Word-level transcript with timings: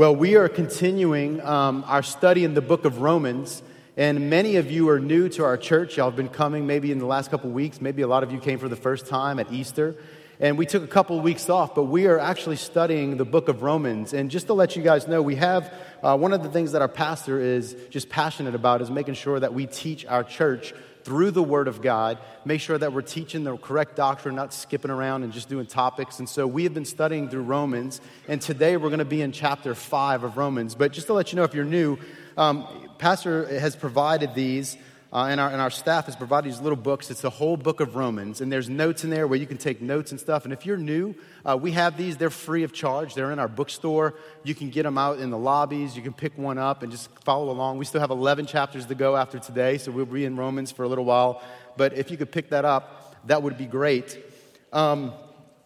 Well, 0.00 0.16
we 0.16 0.36
are 0.36 0.48
continuing 0.48 1.42
um, 1.42 1.84
our 1.86 2.02
study 2.02 2.44
in 2.44 2.54
the 2.54 2.62
book 2.62 2.86
of 2.86 3.02
Romans, 3.02 3.62
and 3.98 4.30
many 4.30 4.56
of 4.56 4.70
you 4.70 4.88
are 4.88 4.98
new 4.98 5.28
to 5.28 5.44
our 5.44 5.58
church. 5.58 5.98
Y'all 5.98 6.08
have 6.08 6.16
been 6.16 6.30
coming 6.30 6.66
maybe 6.66 6.90
in 6.90 6.98
the 6.98 7.04
last 7.04 7.30
couple 7.30 7.50
weeks. 7.50 7.82
Maybe 7.82 8.00
a 8.00 8.06
lot 8.06 8.22
of 8.22 8.32
you 8.32 8.40
came 8.40 8.58
for 8.58 8.70
the 8.70 8.76
first 8.76 9.08
time 9.08 9.38
at 9.38 9.52
Easter. 9.52 9.96
And 10.40 10.56
we 10.56 10.64
took 10.64 10.82
a 10.82 10.86
couple 10.86 11.18
of 11.18 11.22
weeks 11.22 11.50
off, 11.50 11.74
but 11.74 11.82
we 11.82 12.06
are 12.06 12.18
actually 12.18 12.56
studying 12.56 13.18
the 13.18 13.26
book 13.26 13.48
of 13.48 13.60
Romans. 13.60 14.14
And 14.14 14.30
just 14.30 14.46
to 14.46 14.54
let 14.54 14.74
you 14.74 14.82
guys 14.82 15.06
know, 15.06 15.20
we 15.20 15.34
have 15.34 15.70
uh, 16.02 16.16
one 16.16 16.32
of 16.32 16.42
the 16.42 16.48
things 16.48 16.72
that 16.72 16.80
our 16.80 16.88
pastor 16.88 17.38
is 17.38 17.76
just 17.90 18.08
passionate 18.08 18.54
about 18.54 18.80
is 18.80 18.90
making 18.90 19.16
sure 19.16 19.38
that 19.38 19.52
we 19.52 19.66
teach 19.66 20.06
our 20.06 20.24
church 20.24 20.72
through 21.04 21.30
the 21.30 21.42
Word 21.42 21.68
of 21.68 21.82
God, 21.82 22.18
make 22.44 22.60
sure 22.60 22.78
that 22.78 22.92
we're 22.92 23.02
teaching 23.02 23.44
the 23.44 23.56
correct 23.56 23.96
doctrine, 23.96 24.34
not 24.34 24.52
skipping 24.52 24.90
around 24.90 25.22
and 25.22 25.32
just 25.32 25.48
doing 25.48 25.66
topics. 25.66 26.18
And 26.18 26.28
so 26.28 26.46
we 26.46 26.64
have 26.64 26.74
been 26.74 26.84
studying 26.84 27.28
through 27.28 27.42
Romans, 27.42 28.00
and 28.28 28.40
today 28.40 28.76
we're 28.76 28.88
going 28.88 28.98
to 29.00 29.04
be 29.04 29.22
in 29.22 29.32
chapter 29.32 29.74
5 29.74 30.24
of 30.24 30.36
Romans. 30.36 30.74
But 30.74 30.92
just 30.92 31.06
to 31.08 31.12
let 31.12 31.32
you 31.32 31.36
know, 31.36 31.44
if 31.44 31.54
you're 31.54 31.64
new, 31.64 31.98
um, 32.36 32.88
Pastor 32.98 33.46
has 33.58 33.76
provided 33.76 34.34
these 34.34 34.76
uh, 35.12 35.26
and, 35.28 35.40
our, 35.40 35.50
and 35.50 35.60
our 35.60 35.70
staff 35.70 36.06
has 36.06 36.14
provided 36.14 36.52
these 36.52 36.60
little 36.60 36.76
books. 36.76 37.10
It's 37.10 37.20
the 37.20 37.30
whole 37.30 37.56
book 37.56 37.80
of 37.80 37.96
Romans, 37.96 38.40
and 38.40 38.52
there's 38.52 38.68
notes 38.68 39.02
in 39.02 39.10
there 39.10 39.26
where 39.26 39.38
you 39.38 39.46
can 39.46 39.58
take 39.58 39.82
notes 39.82 40.12
and 40.12 40.20
stuff. 40.20 40.44
And 40.44 40.52
if 40.52 40.64
you're 40.64 40.76
new, 40.76 41.16
uh, 41.44 41.58
we 41.60 41.72
have 41.72 41.96
these. 41.96 42.16
They're 42.16 42.30
free 42.30 42.62
of 42.62 42.72
charge. 42.72 43.14
They're 43.14 43.32
in 43.32 43.40
our 43.40 43.48
bookstore. 43.48 44.14
You 44.44 44.54
can 44.54 44.70
get 44.70 44.84
them 44.84 44.96
out 44.96 45.18
in 45.18 45.30
the 45.30 45.38
lobbies. 45.38 45.96
You 45.96 46.02
can 46.02 46.12
pick 46.12 46.38
one 46.38 46.58
up 46.58 46.84
and 46.84 46.92
just 46.92 47.10
follow 47.24 47.50
along. 47.50 47.78
We 47.78 47.86
still 47.86 48.00
have 48.00 48.10
11 48.10 48.46
chapters 48.46 48.86
to 48.86 48.94
go 48.94 49.16
after 49.16 49.40
today, 49.40 49.78
so 49.78 49.90
we'll 49.90 50.06
be 50.06 50.24
in 50.24 50.36
Romans 50.36 50.70
for 50.70 50.84
a 50.84 50.88
little 50.88 51.04
while. 51.04 51.42
But 51.76 51.94
if 51.94 52.10
you 52.12 52.16
could 52.16 52.30
pick 52.30 52.50
that 52.50 52.64
up, 52.64 53.26
that 53.26 53.42
would 53.42 53.58
be 53.58 53.66
great. 53.66 54.16
Um, 54.72 55.12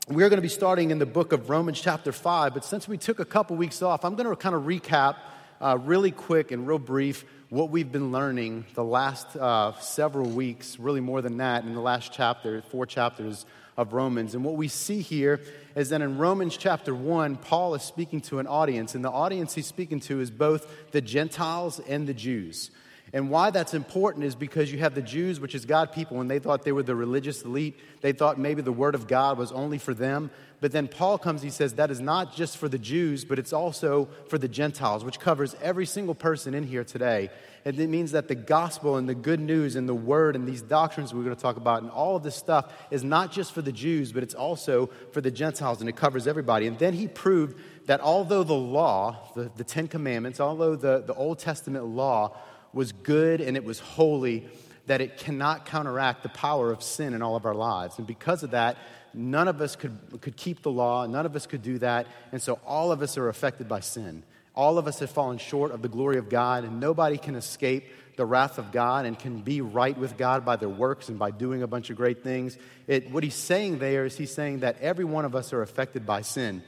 we're 0.09 0.29
going 0.29 0.39
to 0.39 0.43
be 0.43 0.49
starting 0.49 0.91
in 0.91 0.99
the 0.99 1.07
book 1.07 1.33
of 1.33 1.51
Romans, 1.51 1.81
chapter 1.81 2.13
5. 2.13 2.55
But 2.55 2.65
since 2.65 2.89
we 2.89 2.97
took 2.97 3.21
a 3.21 3.25
couple 3.25 3.57
weeks 3.57 3.83
off, 3.83 4.05
I'm 4.05 4.15
going 4.15 4.29
to 4.29 4.37
kind 4.37 4.55
of 4.55 4.63
recap 4.63 5.17
uh, 5.61 5.79
really 5.83 6.11
quick 6.11 6.51
and 6.51 6.67
real 6.67 6.79
brief 6.79 7.25
what 7.51 7.71
we've 7.71 7.93
been 7.93 8.11
learning 8.11 8.65
the 8.75 8.83
last 8.83 9.37
uh, 9.37 9.73
several 9.79 10.29
weeks, 10.29 10.79
really 10.81 11.01
more 11.01 11.23
than 11.23 11.37
that, 11.37 11.65
in 11.65 11.75
the 11.75 11.81
last 11.81 12.13
chapter, 12.13 12.63
four 12.63 12.85
chapters 12.85 13.47
of 13.77 13.93
Romans. 13.93 14.35
And 14.35 14.45
what 14.45 14.57
we 14.57 14.67
see 14.67 15.01
here 15.01 15.41
is 15.77 15.91
that 15.91 16.01
in 16.01 16.19
Romans 16.19 16.57
chapter 16.57 16.95
1, 16.95 17.37
Paul 17.37 17.75
is 17.75 17.83
speaking 17.83 18.21
to 18.23 18.39
an 18.41 18.47
audience, 18.47 18.95
and 18.95 19.05
the 19.05 19.11
audience 19.11 19.55
he's 19.55 19.67
speaking 19.67 20.01
to 20.01 20.21
is 20.21 20.31
both 20.31 20.67
the 20.91 21.01
Gentiles 21.01 21.81
and 21.81 22.07
the 22.07 22.15
Jews. 22.15 22.71
And 23.15 23.31
why 23.31 23.51
that's 23.51 23.75
important 23.75 24.25
is 24.25 24.35
because 24.35 24.73
you 24.73 24.81
have 24.81 24.97
the 24.97 25.01
Jews, 25.01 25.39
which 25.39 25.55
is 25.55 25.65
God 25.65 25.93
people, 25.93 26.21
and 26.21 26.29
they 26.29 26.41
thought 26.41 26.65
they 26.65 26.73
were 26.73 26.83
the 26.83 26.97
religious 26.97 27.43
elite. 27.43 27.79
They 28.01 28.11
thought 28.11 28.41
maybe 28.41 28.61
the 28.61 28.73
word 28.73 28.97
of 28.97 29.07
God 29.07 29.39
was 29.39 29.53
only 29.53 29.79
for 29.79 29.95
them. 29.95 30.33
But 30.61 30.73
then 30.73 30.89
Paul 30.89 31.19
comes, 31.19 31.41
he 31.41 31.51
says 31.51 31.75
that 31.75 31.93
is 31.93 32.01
not 32.01 32.35
just 32.35 32.57
for 32.57 32.69
the 32.69 32.79
Jews, 32.79 33.25
but 33.25 33.39
it's 33.39 33.53
also 33.53 34.09
for 34.29 34.37
the 34.37 34.49
Gentiles, 34.49 35.05
which 35.05 35.21
covers 35.21 35.55
every 35.63 35.87
single 35.87 36.17
person 36.17 36.55
in 36.55 36.65
here 36.65 36.83
today. 36.83 37.31
And 37.65 37.79
it 37.79 37.89
means 37.89 38.13
that 38.13 38.27
the 38.27 38.35
gospel 38.35 38.97
and 38.97 39.09
the 39.09 39.15
good 39.15 39.39
news 39.39 39.77
and 39.77 39.89
the 39.89 39.95
word 39.95 40.35
and 40.35 40.49
these 40.49 40.63
doctrines 40.63 41.15
we're 41.15 41.23
going 41.23 41.37
to 41.37 41.41
talk 41.41 41.57
about 41.57 41.83
and 41.83 41.93
all 41.93 42.17
of 42.17 42.25
this 42.25 42.35
stuff 42.35 42.73
is 42.91 43.05
not 43.05 43.31
just 43.31 43.53
for 43.53 43.63
the 43.63 43.73
Jews, 43.73 44.11
but 44.11 44.25
it's 44.25 44.35
also 44.35 44.91
for 45.13 45.21
the 45.21 45.31
Gentiles, 45.31 45.79
and 45.79 45.89
it 45.89 45.95
covers 45.95 46.27
everybody. 46.27 46.67
And 46.67 46.81
then 46.81 46.95
he 46.95 47.07
proved 47.07 47.61
that 47.87 48.01
although 48.01 48.43
the 48.43 48.55
law, 48.55 49.31
the, 49.37 49.53
the 49.55 49.65
Ten 49.65 49.87
Commandments, 49.87 50.41
although 50.41 50.75
the, 50.75 51.05
the 51.07 51.15
Old 51.15 51.39
Testament 51.39 51.85
law, 51.85 52.37
was 52.75 52.93
good 52.93 53.41
and 53.41 53.57
it 53.57 53.65
was 53.65 53.79
holy, 53.79 54.47
that 54.87 55.01
it 55.01 55.17
cannot 55.17 55.67
counteract 55.67 56.23
the 56.23 56.29
power 56.29 56.71
of 56.71 56.83
sin 56.83 57.15
in 57.15 57.23
all 57.23 57.37
of 57.37 57.47
our 57.47 57.55
lives. 57.55 57.99
And 57.99 58.07
because 58.07 58.43
of 58.43 58.51
that, 58.51 58.77
none 59.15 59.49
of 59.49 59.61
us 59.61 59.77
could, 59.77 59.99
could 60.21 60.37
keep 60.37 60.63
the 60.63 60.71
law, 60.71 61.07
none 61.07 61.27
of 61.27 61.37
us 61.37 61.47
could 61.47 61.63
do 61.63 61.79
that. 61.79 62.07
And 62.33 62.43
so 62.43 62.59
all 62.67 62.93
of 62.93 63.01
us 63.01 63.17
are 63.17 63.29
affected 63.29 63.69
by 63.69 63.81
sin. 63.81 64.23
All 64.55 64.79
of 64.79 64.87
us 64.87 65.01
have 65.01 65.11
fallen 65.11 65.39
short 65.39 65.73
of 65.73 65.83
the 65.83 65.89
glory 65.89 66.19
of 66.19 66.29
God, 66.29 66.65
and 66.65 66.79
nobody 66.79 67.19
can 67.19 67.35
escape 67.35 67.85
the 68.17 68.25
wrath 68.25 68.59
of 68.59 68.71
God 68.71 69.07
and 69.07 69.19
can 69.19 69.41
be 69.41 69.61
right 69.61 69.97
with 69.97 70.17
God 70.17 70.45
by 70.45 70.55
their 70.57 70.69
works 70.69 71.09
and 71.09 71.19
by 71.19 71.33
doing 71.33 71.63
a 71.63 71.67
bunch 71.67 71.91
of 71.91 71.97
great 71.97 72.23
things. 72.23 72.57
It, 72.87 73.11
what 73.11 73.25
he's 73.25 73.35
saying 73.35 73.79
there 73.79 74.05
is 74.05 74.17
he's 74.17 74.33
saying 74.33 74.61
that 74.61 74.81
every 74.81 75.05
one 75.05 75.25
of 75.25 75.35
us 75.35 75.53
are 75.53 75.63
affected 75.63 76.07
by 76.07 76.23
sin. 76.23 76.63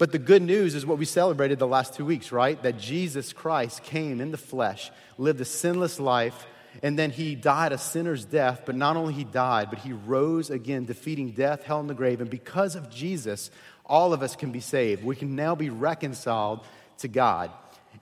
But 0.00 0.12
the 0.12 0.18
good 0.18 0.40
news 0.40 0.74
is 0.74 0.86
what 0.86 0.96
we 0.96 1.04
celebrated 1.04 1.58
the 1.58 1.66
last 1.66 1.92
two 1.92 2.06
weeks, 2.06 2.32
right? 2.32 2.60
That 2.62 2.78
Jesus 2.78 3.34
Christ 3.34 3.82
came 3.82 4.22
in 4.22 4.30
the 4.30 4.38
flesh, 4.38 4.90
lived 5.18 5.42
a 5.42 5.44
sinless 5.44 6.00
life, 6.00 6.46
and 6.82 6.98
then 6.98 7.10
he 7.10 7.34
died 7.34 7.72
a 7.72 7.76
sinner's 7.76 8.24
death. 8.24 8.62
But 8.64 8.76
not 8.76 8.96
only 8.96 9.12
he 9.12 9.24
died, 9.24 9.68
but 9.68 9.80
he 9.80 9.92
rose 9.92 10.48
again, 10.48 10.86
defeating 10.86 11.32
death, 11.32 11.64
hell, 11.64 11.80
and 11.80 11.90
the 11.90 11.92
grave. 11.92 12.22
And 12.22 12.30
because 12.30 12.76
of 12.76 12.88
Jesus, 12.88 13.50
all 13.84 14.14
of 14.14 14.22
us 14.22 14.36
can 14.36 14.52
be 14.52 14.60
saved. 14.60 15.04
We 15.04 15.16
can 15.16 15.36
now 15.36 15.54
be 15.54 15.68
reconciled 15.68 16.64
to 17.00 17.08
God. 17.08 17.50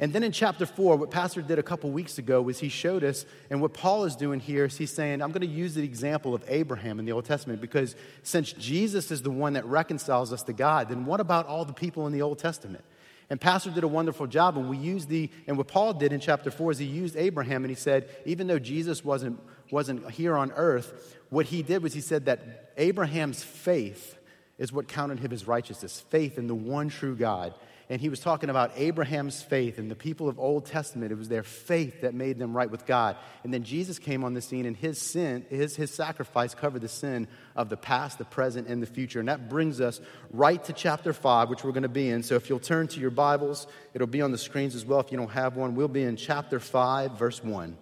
And 0.00 0.12
then 0.12 0.22
in 0.22 0.30
chapter 0.30 0.64
four, 0.64 0.96
what 0.96 1.10
Pastor 1.10 1.42
did 1.42 1.58
a 1.58 1.62
couple 1.62 1.90
weeks 1.90 2.18
ago 2.18 2.40
was 2.40 2.60
he 2.60 2.68
showed 2.68 3.02
us, 3.02 3.26
and 3.50 3.60
what 3.60 3.74
Paul 3.74 4.04
is 4.04 4.14
doing 4.14 4.38
here 4.38 4.66
is 4.66 4.76
he's 4.76 4.92
saying, 4.92 5.20
I'm 5.20 5.32
going 5.32 5.40
to 5.40 5.46
use 5.46 5.74
the 5.74 5.82
example 5.82 6.34
of 6.34 6.44
Abraham 6.46 7.00
in 7.00 7.04
the 7.04 7.12
Old 7.12 7.24
Testament 7.24 7.60
because 7.60 7.96
since 8.22 8.52
Jesus 8.52 9.10
is 9.10 9.22
the 9.22 9.30
one 9.30 9.54
that 9.54 9.64
reconciles 9.64 10.32
us 10.32 10.44
to 10.44 10.52
God, 10.52 10.88
then 10.88 11.04
what 11.04 11.18
about 11.18 11.46
all 11.46 11.64
the 11.64 11.72
people 11.72 12.06
in 12.06 12.12
the 12.12 12.22
Old 12.22 12.38
Testament? 12.38 12.84
And 13.28 13.40
Pastor 13.40 13.70
did 13.70 13.82
a 13.82 13.88
wonderful 13.88 14.26
job, 14.28 14.56
and 14.56 14.70
we 14.70 14.76
used 14.76 15.08
the, 15.08 15.30
and 15.48 15.58
what 15.58 15.66
Paul 15.66 15.92
did 15.94 16.12
in 16.12 16.20
chapter 16.20 16.50
four 16.50 16.70
is 16.70 16.78
he 16.78 16.86
used 16.86 17.16
Abraham 17.16 17.64
and 17.64 17.70
he 17.70 17.76
said, 17.76 18.08
even 18.24 18.46
though 18.46 18.60
Jesus 18.60 19.04
wasn't, 19.04 19.40
wasn't 19.70 20.08
here 20.12 20.36
on 20.36 20.52
earth, 20.52 21.16
what 21.28 21.46
he 21.46 21.62
did 21.62 21.82
was 21.82 21.92
he 21.92 22.00
said 22.00 22.26
that 22.26 22.72
Abraham's 22.76 23.42
faith 23.42 24.16
is 24.58 24.72
what 24.72 24.88
counted 24.88 25.18
him 25.18 25.32
as 25.32 25.46
righteousness, 25.46 26.04
faith 26.08 26.38
in 26.38 26.46
the 26.46 26.54
one 26.54 26.88
true 26.88 27.16
God 27.16 27.52
and 27.90 28.02
he 28.02 28.10
was 28.10 28.20
talking 28.20 28.50
about 28.50 28.72
Abraham's 28.76 29.42
faith 29.42 29.78
and 29.78 29.90
the 29.90 29.96
people 29.96 30.28
of 30.28 30.38
Old 30.38 30.66
Testament. 30.66 31.10
It 31.10 31.16
was 31.16 31.30
their 31.30 31.42
faith 31.42 32.02
that 32.02 32.12
made 32.12 32.38
them 32.38 32.54
right 32.54 32.70
with 32.70 32.84
God. 32.84 33.16
And 33.44 33.54
then 33.54 33.62
Jesus 33.62 33.98
came 33.98 34.24
on 34.24 34.34
the 34.34 34.42
scene, 34.42 34.66
and 34.66 34.76
his 34.76 35.00
sin, 35.00 35.46
his, 35.48 35.74
his 35.74 35.90
sacrifice 35.90 36.54
covered 36.54 36.82
the 36.82 36.88
sin 36.88 37.28
of 37.56 37.70
the 37.70 37.78
past, 37.78 38.18
the 38.18 38.26
present, 38.26 38.68
and 38.68 38.82
the 38.82 38.86
future. 38.86 39.20
And 39.20 39.28
that 39.30 39.48
brings 39.48 39.80
us 39.80 40.02
right 40.30 40.62
to 40.64 40.74
chapter 40.74 41.14
5, 41.14 41.48
which 41.48 41.64
we're 41.64 41.72
going 41.72 41.82
to 41.82 41.88
be 41.88 42.10
in. 42.10 42.22
So 42.22 42.34
if 42.34 42.50
you'll 42.50 42.58
turn 42.58 42.88
to 42.88 43.00
your 43.00 43.10
Bibles, 43.10 43.66
it'll 43.94 44.06
be 44.06 44.20
on 44.20 44.32
the 44.32 44.38
screens 44.38 44.74
as 44.74 44.84
well 44.84 45.00
if 45.00 45.10
you 45.10 45.16
don't 45.16 45.30
have 45.30 45.56
one. 45.56 45.74
We'll 45.74 45.88
be 45.88 46.02
in 46.02 46.16
chapter 46.16 46.60
5, 46.60 47.12
verse 47.12 47.42
1. 47.42 47.74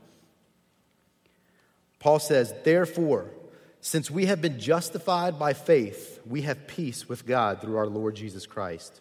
Paul 1.99 2.21
says, 2.21 2.55
Therefore, 2.63 3.33
since 3.81 4.09
we 4.09 4.27
have 4.27 4.41
been 4.41 4.61
justified 4.61 5.37
by 5.37 5.53
faith, 5.53 6.21
we 6.25 6.43
have 6.43 6.69
peace 6.69 7.09
with 7.09 7.27
God 7.27 7.61
through 7.61 7.77
our 7.77 7.89
Lord 7.89 8.15
Jesus 8.15 8.47
Christ 8.47 9.01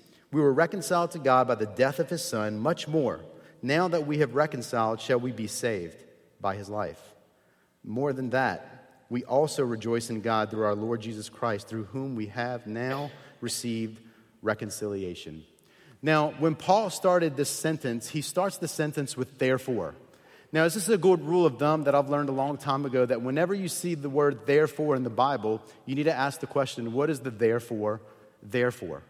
we 0.31 0.41
were 0.41 0.53
reconciled 0.53 1.11
to 1.11 1.19
God 1.19 1.47
by 1.47 1.55
the 1.55 1.65
death 1.65 1.99
of 1.99 2.09
his 2.09 2.23
Son, 2.23 2.59
much 2.59 2.87
more, 2.87 3.19
now 3.61 3.87
that 3.87 4.07
we 4.07 4.19
have 4.19 4.33
reconciled, 4.33 5.01
shall 5.01 5.19
we 5.19 5.31
be 5.31 5.47
saved 5.47 6.03
by 6.39 6.55
his 6.55 6.69
life. 6.69 6.99
More 7.83 8.13
than 8.13 8.29
that, 8.31 9.05
we 9.09 9.25
also 9.25 9.63
rejoice 9.65 10.09
in 10.09 10.21
God 10.21 10.49
through 10.49 10.63
our 10.63 10.75
Lord 10.75 11.01
Jesus 11.01 11.27
Christ, 11.27 11.67
through 11.67 11.85
whom 11.85 12.15
we 12.15 12.27
have 12.27 12.65
now 12.65 13.11
received 13.41 13.99
reconciliation. 14.41 15.43
Now, 16.01 16.33
when 16.39 16.55
Paul 16.55 16.89
started 16.89 17.35
this 17.35 17.49
sentence, 17.49 18.09
he 18.09 18.21
starts 18.21 18.57
the 18.57 18.67
sentence 18.67 19.17
with 19.17 19.37
therefore. 19.37 19.95
Now, 20.53 20.63
this 20.63 20.75
is 20.75 20.89
a 20.89 20.97
good 20.97 21.23
rule 21.23 21.45
of 21.45 21.59
thumb 21.59 21.83
that 21.83 21.93
I've 21.93 22.09
learned 22.09 22.29
a 22.29 22.33
long 22.33 22.57
time 22.57 22.85
ago 22.85 23.05
that 23.05 23.21
whenever 23.21 23.53
you 23.53 23.67
see 23.67 23.95
the 23.95 24.09
word 24.09 24.45
therefore 24.45 24.95
in 24.95 25.03
the 25.03 25.09
Bible, 25.09 25.61
you 25.85 25.95
need 25.95 26.05
to 26.05 26.13
ask 26.13 26.39
the 26.39 26.47
question, 26.47 26.93
what 26.93 27.09
is 27.09 27.19
the 27.19 27.31
therefore, 27.31 28.01
therefore? 28.41 29.03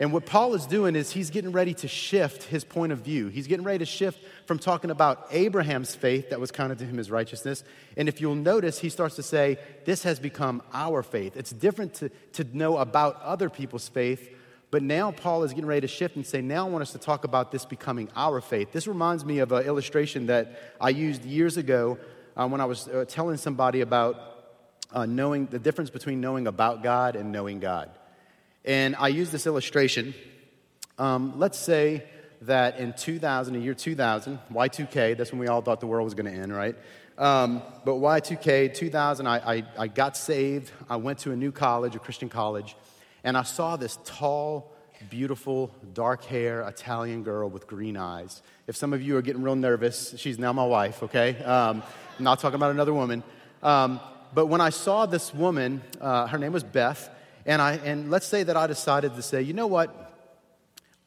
And 0.00 0.12
what 0.12 0.26
Paul 0.26 0.54
is 0.54 0.64
doing 0.64 0.94
is 0.94 1.10
he's 1.10 1.30
getting 1.30 1.50
ready 1.50 1.74
to 1.74 1.88
shift 1.88 2.44
his 2.44 2.62
point 2.62 2.92
of 2.92 3.00
view. 3.00 3.28
He's 3.28 3.48
getting 3.48 3.64
ready 3.64 3.80
to 3.80 3.86
shift 3.86 4.20
from 4.46 4.60
talking 4.60 4.90
about 4.90 5.26
Abraham's 5.32 5.92
faith 5.92 6.30
that 6.30 6.38
was 6.38 6.52
counted 6.52 6.78
to 6.78 6.84
him 6.84 7.00
as 7.00 7.10
righteousness. 7.10 7.64
And 7.96 8.08
if 8.08 8.20
you'll 8.20 8.36
notice, 8.36 8.78
he 8.78 8.90
starts 8.90 9.16
to 9.16 9.24
say, 9.24 9.58
This 9.86 10.04
has 10.04 10.20
become 10.20 10.62
our 10.72 11.02
faith. 11.02 11.36
It's 11.36 11.50
different 11.50 11.94
to, 11.94 12.10
to 12.34 12.44
know 12.56 12.76
about 12.76 13.20
other 13.22 13.50
people's 13.50 13.88
faith, 13.88 14.30
but 14.70 14.82
now 14.84 15.10
Paul 15.10 15.42
is 15.42 15.52
getting 15.52 15.66
ready 15.66 15.80
to 15.80 15.88
shift 15.88 16.14
and 16.14 16.24
say, 16.24 16.42
Now 16.42 16.66
I 16.66 16.70
want 16.70 16.82
us 16.82 16.92
to 16.92 16.98
talk 16.98 17.24
about 17.24 17.50
this 17.50 17.64
becoming 17.64 18.08
our 18.14 18.40
faith. 18.40 18.70
This 18.70 18.86
reminds 18.86 19.24
me 19.24 19.40
of 19.40 19.50
an 19.50 19.64
illustration 19.64 20.26
that 20.26 20.76
I 20.80 20.90
used 20.90 21.24
years 21.24 21.56
ago 21.56 21.98
uh, 22.36 22.46
when 22.46 22.60
I 22.60 22.66
was 22.66 22.86
uh, 22.86 23.04
telling 23.08 23.36
somebody 23.36 23.80
about 23.80 24.36
uh, 24.92 25.06
knowing 25.06 25.46
the 25.46 25.58
difference 25.58 25.90
between 25.90 26.20
knowing 26.20 26.46
about 26.46 26.84
God 26.84 27.16
and 27.16 27.32
knowing 27.32 27.58
God. 27.58 27.90
And 28.64 28.96
I 28.96 29.08
use 29.08 29.30
this 29.30 29.46
illustration. 29.46 30.14
Um, 30.98 31.38
let's 31.38 31.58
say 31.58 32.04
that 32.42 32.78
in 32.78 32.92
2000, 32.92 33.54
the 33.54 33.60
year 33.60 33.74
2000, 33.74 34.38
Y2K, 34.52 35.16
that's 35.16 35.32
when 35.32 35.40
we 35.40 35.48
all 35.48 35.62
thought 35.62 35.80
the 35.80 35.86
world 35.86 36.04
was 36.04 36.14
going 36.14 36.32
to 36.32 36.40
end, 36.40 36.54
right? 36.54 36.76
Um, 37.16 37.62
but 37.84 37.94
Y2K, 37.94 38.74
2000, 38.74 39.26
I, 39.26 39.36
I, 39.36 39.64
I 39.78 39.88
got 39.88 40.16
saved. 40.16 40.70
I 40.88 40.96
went 40.96 41.18
to 41.20 41.32
a 41.32 41.36
new 41.36 41.50
college, 41.50 41.96
a 41.96 41.98
Christian 41.98 42.28
college, 42.28 42.76
and 43.24 43.36
I 43.36 43.42
saw 43.42 43.76
this 43.76 43.98
tall, 44.04 44.72
beautiful, 45.10 45.74
dark 45.94 46.24
hair 46.24 46.62
Italian 46.62 47.24
girl 47.24 47.48
with 47.48 47.66
green 47.66 47.96
eyes. 47.96 48.42
If 48.66 48.76
some 48.76 48.92
of 48.92 49.02
you 49.02 49.16
are 49.16 49.22
getting 49.22 49.42
real 49.42 49.56
nervous, 49.56 50.14
she's 50.16 50.38
now 50.38 50.52
my 50.52 50.64
wife, 50.64 51.02
okay? 51.04 51.36
Um, 51.42 51.82
I'm 52.18 52.24
not 52.24 52.38
talking 52.38 52.56
about 52.56 52.70
another 52.70 52.94
woman. 52.94 53.24
Um, 53.62 54.00
but 54.32 54.46
when 54.46 54.60
I 54.60 54.70
saw 54.70 55.06
this 55.06 55.34
woman, 55.34 55.82
uh, 56.00 56.28
her 56.28 56.38
name 56.38 56.52
was 56.52 56.62
Beth, 56.62 57.10
and, 57.48 57.62
I, 57.62 57.76
and 57.76 58.10
let's 58.10 58.26
say 58.26 58.42
that 58.42 58.58
I 58.58 58.66
decided 58.66 59.14
to 59.14 59.22
say, 59.22 59.40
you 59.40 59.54
know 59.54 59.66
what? 59.66 60.14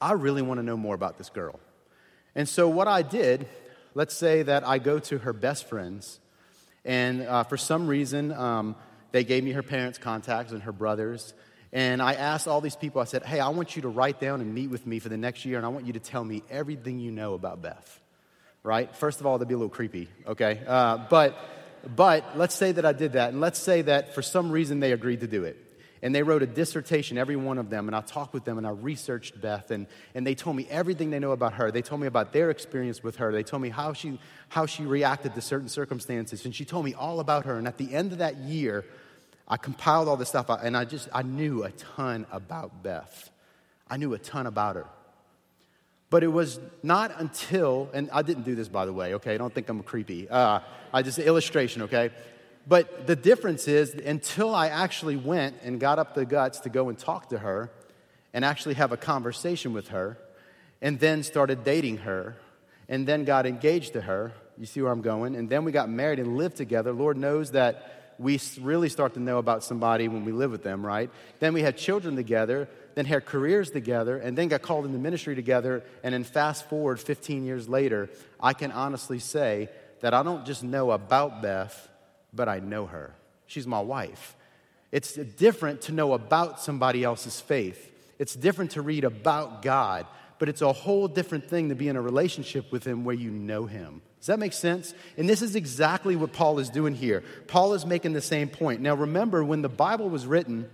I 0.01 0.13
really 0.13 0.41
want 0.41 0.57
to 0.59 0.63
know 0.63 0.75
more 0.75 0.95
about 0.95 1.19
this 1.19 1.29
girl. 1.29 1.59
And 2.33 2.49
so, 2.49 2.67
what 2.67 2.87
I 2.87 3.03
did, 3.03 3.47
let's 3.93 4.15
say 4.15 4.41
that 4.41 4.67
I 4.67 4.79
go 4.79 4.97
to 4.97 5.19
her 5.19 5.33
best 5.33 5.69
friends, 5.69 6.19
and 6.83 7.21
uh, 7.21 7.43
for 7.43 7.57
some 7.57 7.85
reason, 7.87 8.31
um, 8.31 8.75
they 9.11 9.23
gave 9.23 9.43
me 9.43 9.51
her 9.51 9.61
parents' 9.61 9.99
contacts 9.99 10.51
and 10.51 10.63
her 10.63 10.71
brothers. 10.71 11.35
And 11.73 12.01
I 12.01 12.13
asked 12.13 12.47
all 12.47 12.59
these 12.59 12.75
people, 12.75 13.01
I 13.01 13.05
said, 13.05 13.23
hey, 13.23 13.39
I 13.39 13.49
want 13.49 13.75
you 13.75 13.83
to 13.83 13.89
write 13.89 14.19
down 14.19 14.41
and 14.41 14.53
meet 14.53 14.71
with 14.71 14.87
me 14.87 14.97
for 14.97 15.09
the 15.09 15.17
next 15.17 15.45
year, 15.45 15.57
and 15.57 15.65
I 15.65 15.69
want 15.69 15.85
you 15.85 15.93
to 15.93 15.99
tell 15.99 16.23
me 16.23 16.41
everything 16.49 16.99
you 16.99 17.11
know 17.11 17.35
about 17.35 17.61
Beth. 17.61 17.99
Right? 18.63 18.93
First 18.95 19.19
of 19.19 19.27
all, 19.27 19.37
that'd 19.37 19.47
be 19.47 19.53
a 19.53 19.57
little 19.57 19.69
creepy, 19.69 20.09
okay? 20.25 20.61
Uh, 20.67 21.05
but, 21.07 21.37
but 21.95 22.35
let's 22.35 22.55
say 22.55 22.71
that 22.71 22.85
I 22.85 22.93
did 22.93 23.13
that, 23.13 23.29
and 23.29 23.39
let's 23.39 23.59
say 23.59 23.83
that 23.83 24.15
for 24.15 24.23
some 24.23 24.51
reason 24.51 24.79
they 24.79 24.91
agreed 24.91 25.19
to 25.19 25.27
do 25.27 25.43
it. 25.43 25.67
And 26.03 26.15
they 26.15 26.23
wrote 26.23 26.41
a 26.41 26.47
dissertation, 26.47 27.17
every 27.17 27.35
one 27.35 27.59
of 27.59 27.69
them, 27.69 27.87
and 27.87 27.95
I 27.95 28.01
talked 28.01 28.33
with 28.33 28.43
them 28.43 28.57
and 28.57 28.65
I 28.65 28.71
researched 28.71 29.39
Beth, 29.39 29.69
and, 29.69 29.85
and 30.15 30.25
they 30.25 30.33
told 30.33 30.55
me 30.55 30.65
everything 30.69 31.11
they 31.11 31.19
know 31.19 31.31
about 31.31 31.53
her. 31.53 31.69
They 31.69 31.83
told 31.83 32.01
me 32.01 32.07
about 32.07 32.33
their 32.33 32.49
experience 32.49 33.03
with 33.03 33.17
her. 33.17 33.31
They 33.31 33.43
told 33.43 33.61
me 33.61 33.69
how 33.69 33.93
she, 33.93 34.19
how 34.49 34.65
she 34.65 34.83
reacted 34.83 35.35
to 35.35 35.41
certain 35.41 35.69
circumstances, 35.69 36.43
and 36.45 36.55
she 36.55 36.65
told 36.65 36.85
me 36.85 36.95
all 36.95 37.19
about 37.19 37.45
her. 37.45 37.57
And 37.57 37.67
at 37.67 37.77
the 37.77 37.93
end 37.93 38.13
of 38.13 38.17
that 38.17 38.37
year, 38.37 38.83
I 39.47 39.57
compiled 39.57 40.07
all 40.07 40.17
this 40.17 40.29
stuff, 40.29 40.49
and 40.49 40.75
I 40.75 40.85
just, 40.85 41.07
I 41.13 41.21
knew 41.21 41.63
a 41.63 41.71
ton 41.71 42.25
about 42.31 42.81
Beth. 42.81 43.29
I 43.87 43.97
knew 43.97 44.13
a 44.13 44.17
ton 44.17 44.47
about 44.47 44.77
her. 44.77 44.87
But 46.09 46.23
it 46.23 46.27
was 46.27 46.59
not 46.83 47.13
until, 47.19 47.89
and 47.93 48.09
I 48.11 48.21
didn't 48.21 48.43
do 48.43 48.55
this 48.55 48.67
by 48.67 48.85
the 48.85 48.93
way, 48.93 49.13
okay? 49.15 49.35
I 49.35 49.37
Don't 49.37 49.53
think 49.53 49.69
I'm 49.69 49.83
creepy. 49.83 50.29
Uh, 50.29 50.59
I 50.93 51.03
just 51.03 51.19
illustration, 51.19 51.83
okay? 51.83 52.09
But 52.67 53.07
the 53.07 53.15
difference 53.15 53.67
is, 53.67 53.93
until 53.93 54.53
I 54.53 54.67
actually 54.67 55.15
went 55.15 55.57
and 55.63 55.79
got 55.79 55.99
up 55.99 56.13
the 56.13 56.25
guts 56.25 56.59
to 56.61 56.69
go 56.69 56.89
and 56.89 56.97
talk 56.97 57.29
to 57.29 57.39
her 57.39 57.71
and 58.33 58.45
actually 58.45 58.75
have 58.75 58.91
a 58.91 58.97
conversation 58.97 59.73
with 59.73 59.89
her, 59.89 60.17
and 60.81 60.99
then 60.99 61.23
started 61.23 61.63
dating 61.63 61.97
her, 61.97 62.35
and 62.87 63.07
then 63.07 63.23
got 63.23 63.45
engaged 63.45 63.93
to 63.93 64.01
her, 64.01 64.33
you 64.57 64.65
see 64.65 64.81
where 64.81 64.91
I'm 64.91 65.01
going, 65.01 65.35
and 65.35 65.49
then 65.49 65.63
we 65.63 65.71
got 65.71 65.89
married 65.89 66.19
and 66.19 66.37
lived 66.37 66.57
together. 66.57 66.91
Lord 66.91 67.17
knows 67.17 67.51
that 67.51 68.15
we 68.19 68.39
really 68.61 68.89
start 68.89 69.15
to 69.15 69.19
know 69.19 69.37
about 69.37 69.63
somebody 69.63 70.07
when 70.07 70.23
we 70.25 70.31
live 70.31 70.51
with 70.51 70.63
them, 70.63 70.85
right? 70.85 71.09
Then 71.39 71.53
we 71.53 71.61
had 71.61 71.77
children 71.77 72.15
together, 72.15 72.69
then 72.93 73.05
had 73.05 73.25
careers 73.25 73.71
together, 73.71 74.17
and 74.17 74.37
then 74.37 74.47
got 74.47 74.61
called 74.61 74.85
into 74.85 74.99
ministry 74.99 75.35
together. 75.35 75.83
And 76.03 76.13
then 76.13 76.23
fast 76.23 76.69
forward 76.69 76.99
15 76.99 77.43
years 77.43 77.67
later, 77.67 78.09
I 78.39 78.53
can 78.53 78.71
honestly 78.71 79.19
say 79.19 79.69
that 80.01 80.13
I 80.13 80.21
don't 80.23 80.45
just 80.45 80.63
know 80.63 80.91
about 80.91 81.41
Beth, 81.41 81.89
but 82.33 82.49
I 82.49 82.59
know 82.59 82.85
her. 82.85 83.15
She's 83.45 83.67
my 83.67 83.81
wife. 83.81 84.35
It's 84.91 85.13
different 85.13 85.81
to 85.83 85.91
know 85.91 86.13
about 86.13 86.59
somebody 86.59 87.03
else's 87.03 87.39
faith. 87.39 87.91
It's 88.19 88.35
different 88.35 88.71
to 88.71 88.81
read 88.81 89.03
about 89.03 89.61
God, 89.61 90.05
but 90.37 90.49
it's 90.49 90.61
a 90.61 90.73
whole 90.73 91.07
different 91.07 91.49
thing 91.49 91.69
to 91.69 91.75
be 91.75 91.87
in 91.87 91.95
a 91.95 92.01
relationship 92.01 92.71
with 92.71 92.85
Him 92.85 93.03
where 93.03 93.15
you 93.15 93.31
know 93.31 93.65
Him. 93.65 94.01
Does 94.19 94.27
that 94.27 94.39
make 94.39 94.53
sense? 94.53 94.93
And 95.17 95.27
this 95.27 95.41
is 95.41 95.55
exactly 95.55 96.15
what 96.15 96.31
Paul 96.31 96.59
is 96.59 96.69
doing 96.69 96.93
here. 96.93 97.23
Paul 97.47 97.73
is 97.73 97.85
making 97.85 98.13
the 98.13 98.21
same 98.21 98.49
point. 98.49 98.79
Now, 98.81 98.93
remember, 98.93 99.43
when 99.43 99.63
the 99.63 99.69
Bible 99.69 100.09
was 100.09 100.27
written, 100.27 100.69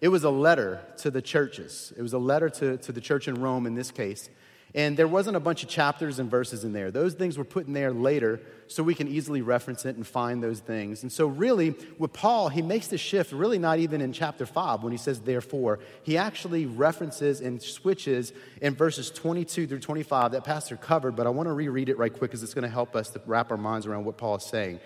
it 0.00 0.08
was 0.08 0.24
a 0.24 0.30
letter 0.30 0.82
to 0.98 1.10
the 1.10 1.22
churches. 1.22 1.92
It 1.96 2.02
was 2.02 2.12
a 2.12 2.18
letter 2.18 2.50
to, 2.50 2.76
to 2.76 2.92
the 2.92 3.00
church 3.00 3.28
in 3.28 3.40
Rome 3.40 3.66
in 3.66 3.74
this 3.74 3.90
case. 3.90 4.28
And 4.74 4.96
there 4.96 5.08
wasn't 5.08 5.36
a 5.36 5.40
bunch 5.40 5.64
of 5.64 5.68
chapters 5.68 6.20
and 6.20 6.30
verses 6.30 6.62
in 6.62 6.72
there. 6.72 6.92
Those 6.92 7.14
things 7.14 7.36
were 7.36 7.44
put 7.44 7.66
in 7.66 7.72
there 7.72 7.92
later 7.92 8.40
so 8.68 8.84
we 8.84 8.94
can 8.94 9.08
easily 9.08 9.42
reference 9.42 9.84
it 9.84 9.96
and 9.96 10.06
find 10.06 10.40
those 10.40 10.60
things. 10.60 11.02
And 11.02 11.10
so, 11.10 11.26
really, 11.26 11.74
with 11.98 12.12
Paul, 12.12 12.48
he 12.48 12.62
makes 12.62 12.86
the 12.86 12.96
shift 12.96 13.32
really 13.32 13.58
not 13.58 13.80
even 13.80 14.00
in 14.00 14.12
chapter 14.12 14.46
5 14.46 14.84
when 14.84 14.92
he 14.92 14.98
says 14.98 15.20
therefore. 15.20 15.80
He 16.04 16.16
actually 16.16 16.66
references 16.66 17.40
and 17.40 17.60
switches 17.60 18.32
in 18.62 18.76
verses 18.76 19.10
22 19.10 19.66
through 19.66 19.80
25 19.80 20.32
that 20.32 20.44
Pastor 20.44 20.76
covered, 20.76 21.16
but 21.16 21.26
I 21.26 21.30
want 21.30 21.48
to 21.48 21.52
reread 21.52 21.88
it 21.88 21.98
right 21.98 22.12
quick 22.12 22.30
because 22.30 22.44
it's 22.44 22.54
going 22.54 22.62
to 22.62 22.68
help 22.68 22.94
us 22.94 23.10
to 23.10 23.20
wrap 23.26 23.50
our 23.50 23.56
minds 23.56 23.86
around 23.86 24.04
what 24.04 24.18
Paul 24.18 24.36
is 24.36 24.44
saying. 24.44 24.78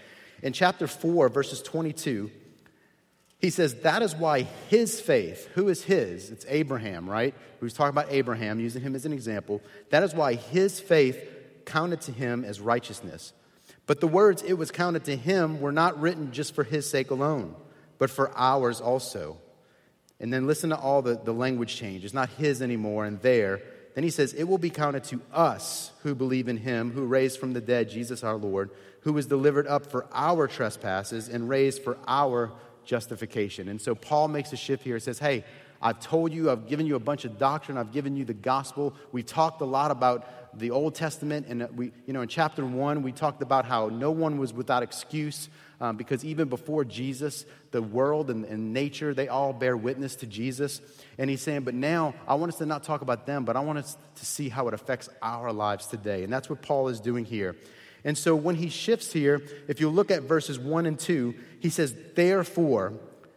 In 0.43 0.55
chapter 0.55 0.87
4, 0.87 1.29
verses 1.29 1.61
22, 1.61 2.31
he 3.44 3.50
says 3.50 3.75
that 3.82 4.00
is 4.00 4.17
why 4.17 4.44
his 4.70 5.02
faith, 5.02 5.49
who 5.55 5.69
is 5.69 5.85
his? 5.85 6.31
It's 6.31 6.46
Abraham, 6.49 7.08
right? 7.08 7.35
We 7.61 7.67
was 7.67 7.75
talking 7.75 7.91
about 7.91 8.11
Abraham, 8.11 8.58
using 8.58 8.81
him 8.81 8.94
as 8.94 9.05
an 9.05 9.12
example. 9.12 9.61
That 9.91 10.02
is 10.02 10.14
why 10.14 10.35
his 10.35 10.81
faith 10.81 11.19
counted 11.67 12.00
to 12.02 12.12
him 12.12 12.43
as 12.43 12.58
righteousness. 12.58 13.35
But 13.87 14.00
the 14.00 14.08
words 14.08 14.43
it 14.43 14.55
was 14.55 14.70
counted 14.70 15.05
to 15.05 15.17
him 15.17 15.61
were 15.61 15.73
not 15.73 16.00
written 16.00 16.32
just 16.32 16.55
for 16.55 16.64
his 16.64 16.88
sake 16.88 17.11
alone, 17.11 17.55
but 17.99 18.08
for 18.08 18.32
ours 18.35 18.81
also. 18.81 19.37
And 20.19 20.32
then 20.32 20.47
listen 20.47 20.70
to 20.70 20.79
all 20.79 21.02
the, 21.02 21.20
the 21.23 21.35
language 21.35 21.76
change. 21.76 22.02
It's 22.02 22.14
not 22.14 22.31
his 22.31 22.62
anymore 22.62 23.05
and 23.05 23.20
there. 23.20 23.61
Then 23.94 24.05
he 24.05 24.11
says, 24.11 24.32
It 24.32 24.44
will 24.44 24.56
be 24.56 24.70
counted 24.70 25.05
to 25.05 25.20
us 25.35 25.93
who 26.02 26.14
believe 26.14 26.49
in 26.49 26.56
him, 26.56 26.93
who 26.93 27.05
raised 27.05 27.38
from 27.38 27.52
the 27.52 27.61
dead 27.61 27.90
Jesus 27.90 28.25
our 28.25 28.37
Lord, 28.37 28.70
who 29.00 29.12
was 29.12 29.26
delivered 29.26 29.67
up 29.67 29.85
for 29.85 30.06
our 30.14 30.49
trespasses 30.49 31.28
and 31.28 31.47
raised 31.47 31.83
for 31.83 31.99
our 32.07 32.50
justification. 32.85 33.69
And 33.69 33.81
so 33.81 33.95
Paul 33.95 34.29
makes 34.29 34.53
a 34.53 34.57
shift 34.57 34.85
here. 34.85 34.95
He 34.95 35.00
says, 35.00 35.19
Hey, 35.19 35.45
I've 35.83 36.00
told 36.00 36.33
you, 36.33 36.50
I've 36.50 36.67
given 36.67 36.87
you 36.87 36.97
a 36.97 37.00
bunch 37.00 37.25
of 37.25 37.38
doctrine, 37.38 37.76
I've 37.76 37.93
given 37.93 38.17
you 38.17 38.25
the 38.25 38.35
gospel. 38.35 38.95
We 39.12 39.23
talked 39.23 39.61
a 39.61 39.67
lot 39.67 39.91
about 39.91 40.59
the 40.59 40.71
Old 40.71 40.95
Testament, 40.95 41.47
and 41.49 41.69
we, 41.76 41.93
you 42.07 42.12
know, 42.12 42.23
in 42.23 42.29
chapter 42.29 42.64
one, 42.64 43.03
we 43.03 43.12
talked 43.12 43.43
about 43.43 43.64
how 43.67 43.88
no 43.88 44.11
one 44.11 44.38
was 44.38 44.53
without 44.53 44.83
excuse. 44.83 45.49
Um, 45.81 45.97
because 45.97 46.25
even 46.25 46.49
before 46.49 46.85
Jesus, 46.85 47.45
the 47.73 47.83
world 47.83 48.31
and, 48.31 48.45
and, 48.45 48.73
nature, 48.73 49.12
they 49.12 49.26
all 49.26 49.53
bear 49.53 49.76
witness 49.76 50.14
to 50.17 50.26
Jesus. 50.26 50.81
And 51.19 51.29
he's 51.29 51.43
saying, 51.43 51.62
but 51.62 51.75
now 51.75 52.14
I 52.29 52.37
want 52.37 52.53
us 52.53 52.59
to 52.59 52.67
not 52.67 52.85
talk 52.85 53.03
about 53.03 53.26
them, 53.26 53.45
but 53.45 53.57
I 53.57 53.61
want 53.61 53.79
us 53.81 53.97
to 54.17 54.25
see 54.25 54.49
how 54.49 54.69
it 54.69 54.75
affects 54.75 55.11
our 55.21 55.53
lives 55.53 55.87
today. 55.88 56.23
And 56.23 56.33
that's 56.33 56.49
what 56.49 56.62
Paul 56.62 56.88
is 56.88 57.00
doing 57.00 57.25
here. 57.25 57.57
And 58.04 58.18
so 58.18 58.37
when 58.37 58.56
he 58.56 58.68
shifts 58.68 59.12
here, 59.12 59.42
if 59.66 59.80
you 59.80 59.88
look 59.88 60.11
at 60.11 60.23
verses 60.25 60.58
1 60.58 60.87
and 60.87 60.99
2, 60.99 61.34
he 61.61 61.70
says, 61.70 61.94
Therefore, 62.14 62.92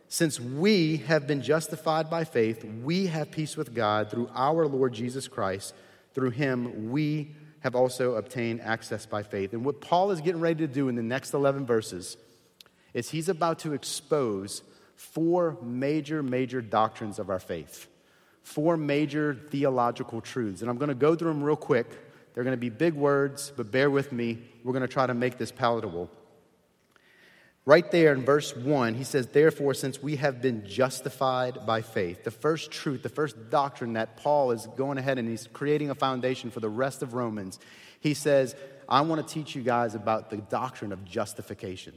since 0.09 0.39
we 0.39 0.97
have 0.97 1.27
been 1.27 1.41
justified 1.41 2.09
by 2.09 2.23
faith, 2.23 2.63
we 2.63 3.07
have 3.07 3.31
peace 3.31 3.57
with 3.57 3.73
God 3.73 4.09
through 4.09 4.29
our 4.33 4.67
Lord 4.67 4.93
Jesus 4.93 5.27
Christ. 5.27 5.73
Through 6.13 6.31
him, 6.31 6.91
we 6.91 7.35
have 7.61 7.75
also 7.75 8.15
obtained 8.15 8.61
access 8.61 9.05
by 9.05 9.23
faith. 9.23 9.53
And 9.53 9.65
what 9.65 9.81
Paul 9.81 10.11
is 10.11 10.21
getting 10.21 10.41
ready 10.41 10.65
to 10.65 10.73
do 10.73 10.89
in 10.89 10.95
the 10.95 11.03
next 11.03 11.33
11 11.33 11.65
verses 11.65 12.17
is 12.93 13.09
he's 13.09 13.29
about 13.29 13.59
to 13.59 13.73
expose 13.73 14.63
four 14.95 15.57
major, 15.61 16.23
major 16.23 16.61
doctrines 16.61 17.19
of 17.19 17.29
our 17.29 17.39
faith, 17.39 17.87
four 18.43 18.77
major 18.77 19.37
theological 19.49 20.21
truths. 20.21 20.61
And 20.61 20.69
I'm 20.69 20.77
going 20.77 20.89
to 20.89 20.95
go 20.95 21.15
through 21.15 21.29
them 21.29 21.43
real 21.43 21.55
quick. 21.55 21.87
They're 22.33 22.43
going 22.43 22.55
to 22.55 22.59
be 22.59 22.69
big 22.69 22.93
words, 22.93 23.51
but 23.55 23.71
bear 23.71 23.89
with 23.89 24.11
me. 24.11 24.39
We're 24.67 24.73
going 24.73 24.81
to 24.81 24.89
try 24.89 25.07
to 25.07 25.13
make 25.13 25.37
this 25.37 25.49
palatable. 25.49 26.09
Right 27.65 27.89
there 27.89 28.11
in 28.11 28.25
verse 28.25 28.53
1, 28.53 28.95
he 28.95 29.05
says, 29.05 29.27
Therefore, 29.27 29.73
since 29.73 30.03
we 30.03 30.17
have 30.17 30.41
been 30.41 30.67
justified 30.67 31.65
by 31.65 31.81
faith, 31.81 32.25
the 32.25 32.31
first 32.31 32.69
truth, 32.69 33.01
the 33.01 33.07
first 33.07 33.49
doctrine 33.49 33.93
that 33.93 34.17
Paul 34.17 34.51
is 34.51 34.67
going 34.75 34.97
ahead 34.97 35.19
and 35.19 35.29
he's 35.29 35.47
creating 35.53 35.89
a 35.89 35.95
foundation 35.95 36.51
for 36.51 36.59
the 36.59 36.67
rest 36.67 37.01
of 37.01 37.13
Romans, 37.13 37.59
he 38.01 38.13
says, 38.13 38.57
I 38.89 38.99
want 39.01 39.25
to 39.25 39.33
teach 39.33 39.55
you 39.55 39.61
guys 39.61 39.95
about 39.95 40.29
the 40.29 40.35
doctrine 40.35 40.91
of 40.91 41.05
justification. 41.05 41.93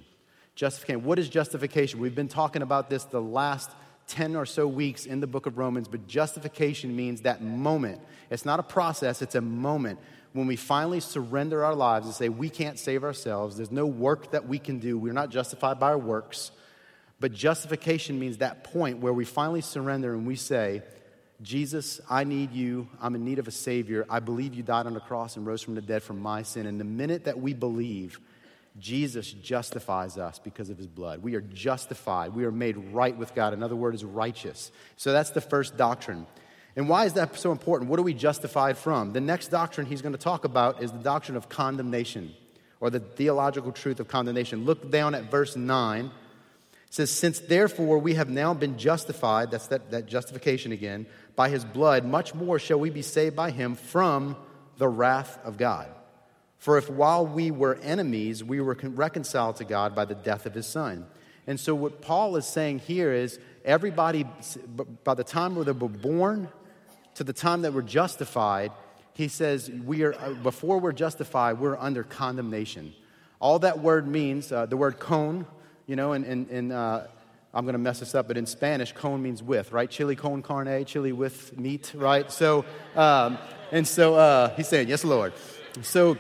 Justification. 0.55 1.03
What 1.03 1.19
is 1.19 1.29
justification? 1.29 1.99
We've 1.99 2.15
been 2.15 2.29
talking 2.29 2.63
about 2.63 2.89
this 2.89 3.03
the 3.03 3.21
last 3.21 3.69
10 4.11 4.37
or 4.37 4.45
so 4.45 4.67
weeks 4.67 5.07
in 5.07 5.21
the 5.21 5.27
book 5.27 5.47
of 5.47 5.57
Romans, 5.57 5.89
but 5.89 6.07
justification 6.07 6.95
means 6.95 7.23
that 7.23 7.43
moment. 7.43 8.01
It's 8.29 8.45
not 8.45 8.61
a 8.61 8.63
process, 8.63 9.23
it's 9.23 9.35
a 9.35 9.41
moment 9.41 9.99
when 10.33 10.47
we 10.47 10.57
finally 10.57 11.01
surrender 11.01 11.65
our 11.65 11.75
lives 11.75 12.07
and 12.07 12.15
say, 12.15 12.29
we 12.29 12.51
can't 12.51 12.79
save 12.79 13.03
ourselves, 13.03 13.57
there's 13.57 13.73
no 13.73 13.87
work 13.87 14.31
that 14.33 14.47
we 14.47 14.59
can 14.59 14.79
do, 14.79 14.99
we're 14.99 15.13
not 15.13 15.31
justified 15.31 15.81
by 15.81 15.89
our 15.89 15.99
works. 15.99 16.51
But 17.19 17.33
justification 17.33 18.19
means 18.19 18.39
that 18.39 18.65
point 18.65 18.99
where 18.99 19.13
we 19.13 19.25
finally 19.25 19.61
surrender 19.61 20.15
and 20.15 20.27
we 20.27 20.37
say, 20.37 20.83
Jesus, 21.43 22.01
I 22.09 22.25
need 22.25 22.53
you. 22.53 22.89
I'm 23.01 23.15
in 23.15 23.25
need 23.25 23.39
of 23.39 23.49
a 23.49 23.51
Savior. 23.51 24.07
I 24.09 24.21
believe 24.21 24.55
you 24.55 24.63
died 24.63 24.87
on 24.87 24.95
the 24.95 25.01
cross 25.01 25.37
and 25.37 25.47
rose 25.47 25.63
from 25.63 25.75
the 25.75 25.83
dead 25.83 26.03
for 26.03 26.13
my 26.13 26.43
sin. 26.43 26.67
And 26.67 26.79
the 26.79 26.85
minute 26.85 27.25
that 27.25 27.39
we 27.39 27.55
believe, 27.55 28.21
Jesus 28.81 29.31
justifies 29.31 30.19
us 30.19 30.39
because 30.39 30.71
of 30.71 30.79
his 30.79 30.87
blood. 30.87 31.23
We 31.23 31.35
are 31.35 31.41
justified. 31.41 32.35
We 32.35 32.45
are 32.45 32.51
made 32.53 32.77
right 32.93 33.17
with 33.17 33.35
God. 33.35 33.53
Another 33.53 33.77
word 33.77 33.95
is 33.95 34.05
righteous. 34.05 34.73
So 34.97 35.13
that's 35.13 35.31
the 35.31 35.41
first 35.41 35.77
doctrine. 35.77 36.27
And 36.77 36.89
why 36.89 37.05
is 37.05 37.13
that 37.15 37.37
so 37.37 37.53
important? 37.53 37.91
What 37.91 37.99
are 37.99 38.05
we 38.05 38.15
justified 38.15 38.79
from? 38.79 39.13
The 39.13 39.21
next 39.21 39.49
doctrine 39.49 39.87
he's 39.87 40.03
going 40.03 40.15
to 40.15 40.19
talk 40.19 40.45
about 40.45 40.83
is 40.83 40.91
the 40.93 40.99
doctrine 40.99 41.37
of 41.37 41.49
condemnation 41.49 42.35
or 42.81 42.91
the 42.91 43.01
theological 43.01 43.73
truth 43.73 44.01
of 44.01 44.09
condemnation. 44.09 44.65
Look 44.65 44.91
down 44.91 45.15
at 45.15 45.31
verse 45.31 45.57
9. 45.57 46.07
It 46.07 46.13
says, 46.89 47.11
Since 47.11 47.41
therefore 47.41 47.99
we 47.99 48.15
have 48.15 48.31
now 48.31 48.55
been 48.55 48.79
justified, 48.79 49.51
that's 49.51 49.67
that, 49.69 49.91
that 49.91 50.07
justification 50.07 50.73
again, 50.73 51.07
by 51.37 51.51
his 51.51 51.65
blood, 51.65 52.05
much 52.05 52.35
more 52.35 52.59
shall 52.59 52.81
we 52.81 52.91
be 52.91 53.03
saved 53.03 53.37
by 53.37 53.51
him 53.51 53.75
from 53.75 54.37
the 54.79 54.89
wrath 54.89 55.39
of 55.45 55.59
God. 55.59 55.89
For 56.61 56.77
if 56.77 56.91
while 56.91 57.27
we 57.27 57.51
were 57.51 57.77
enemies, 57.77 58.45
we 58.45 58.61
were 58.61 58.75
reconciled 58.75 59.57
to 59.57 59.65
God 59.65 59.95
by 59.95 60.05
the 60.05 60.15
death 60.15 60.45
of 60.45 60.53
his 60.53 60.67
son. 60.67 61.07
And 61.47 61.59
so, 61.59 61.75
what 61.75 62.03
Paul 62.03 62.37
is 62.37 62.47
saying 62.47 62.81
here 62.81 63.13
is 63.13 63.39
everybody, 63.65 64.27
by 65.03 65.15
the 65.15 65.25
time 65.25 65.55
they 65.55 65.73
were 65.73 65.89
born 65.89 66.51
to 67.15 67.25
the 67.25 67.33
time 67.33 67.63
that 67.63 67.73
we're 67.73 67.81
justified, 67.81 68.73
he 69.15 69.27
says, 69.29 69.71
we 69.71 70.03
are, 70.03 70.15
uh, 70.15 70.35
before 70.35 70.79
we're 70.79 70.93
justified, 70.93 71.59
we're 71.59 71.79
under 71.79 72.03
condemnation. 72.03 72.93
All 73.41 73.59
that 73.61 73.79
word 73.79 74.07
means, 74.07 74.53
uh, 74.53 74.67
the 74.67 74.77
word 74.77 74.99
cone, 74.99 75.47
you 75.87 75.97
know, 75.97 76.13
and, 76.13 76.27
in, 76.27 76.47
in 76.51 76.73
uh, 76.73 77.07
I'm 77.55 77.65
going 77.65 77.73
to 77.73 77.79
mess 77.79 78.01
this 78.01 78.15
up, 78.15 78.29
but 78.29 78.37
in 78.37 78.45
Spanish, 78.45 78.93
cone 78.93 79.23
means 79.23 79.43
with, 79.43 79.73
right? 79.73 79.91
Chili 79.91 80.15
con 80.15 80.43
carne, 80.43 80.85
chili 80.85 81.13
with 81.13 81.59
meat, 81.59 81.91
right? 81.95 82.31
So, 82.31 82.67
um, 82.95 83.39
and 83.73 83.89
so 83.89 84.15
uh, 84.15 84.55
he's 84.57 84.69
saying, 84.69 84.89
yes, 84.89 85.05
Lord. 85.05 85.33
So, 85.83 86.19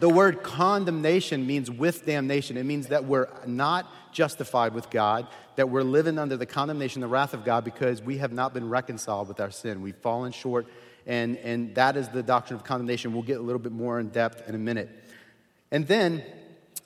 the 0.00 0.08
word 0.08 0.42
condemnation 0.42 1.46
means 1.46 1.70
with 1.70 2.06
damnation. 2.06 2.56
It 2.56 2.64
means 2.64 2.88
that 2.88 3.04
we're 3.04 3.28
not 3.46 3.86
justified 4.12 4.72
with 4.72 4.90
God, 4.90 5.26
that 5.56 5.68
we're 5.68 5.82
living 5.82 6.18
under 6.18 6.36
the 6.36 6.46
condemnation, 6.46 7.00
the 7.00 7.08
wrath 7.08 7.34
of 7.34 7.44
God, 7.44 7.64
because 7.64 8.00
we 8.00 8.18
have 8.18 8.32
not 8.32 8.54
been 8.54 8.68
reconciled 8.68 9.28
with 9.28 9.40
our 9.40 9.50
sin. 9.50 9.82
We've 9.82 9.96
fallen 9.96 10.32
short, 10.32 10.66
and, 11.06 11.36
and 11.38 11.74
that 11.74 11.96
is 11.96 12.08
the 12.08 12.22
doctrine 12.22 12.58
of 12.58 12.64
condemnation. 12.64 13.12
We'll 13.12 13.22
get 13.22 13.38
a 13.38 13.42
little 13.42 13.58
bit 13.58 13.72
more 13.72 14.00
in 14.00 14.08
depth 14.08 14.48
in 14.48 14.54
a 14.54 14.58
minute. 14.58 14.90
And 15.70 15.86
then 15.86 16.22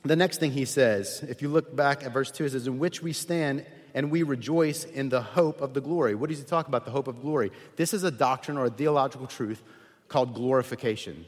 the 0.02 0.16
next 0.16 0.38
thing 0.38 0.52
he 0.52 0.64
says, 0.64 1.22
if 1.28 1.42
you 1.42 1.48
look 1.48 1.74
back 1.74 2.04
at 2.04 2.12
verse 2.12 2.30
2, 2.30 2.44
it 2.46 2.52
says, 2.52 2.66
In 2.66 2.78
which 2.78 3.02
we 3.02 3.12
stand 3.12 3.66
and 3.94 4.10
we 4.10 4.22
rejoice 4.22 4.84
in 4.84 5.08
the 5.08 5.22
hope 5.22 5.60
of 5.60 5.74
the 5.74 5.80
glory. 5.80 6.14
What 6.14 6.30
does 6.30 6.38
he 6.38 6.44
talk 6.44 6.68
about, 6.68 6.84
the 6.84 6.90
hope 6.90 7.08
of 7.08 7.20
glory? 7.20 7.50
This 7.76 7.92
is 7.92 8.04
a 8.04 8.10
doctrine 8.10 8.56
or 8.56 8.66
a 8.66 8.70
theological 8.70 9.26
truth 9.26 9.62
called 10.08 10.34
glorification 10.34 11.26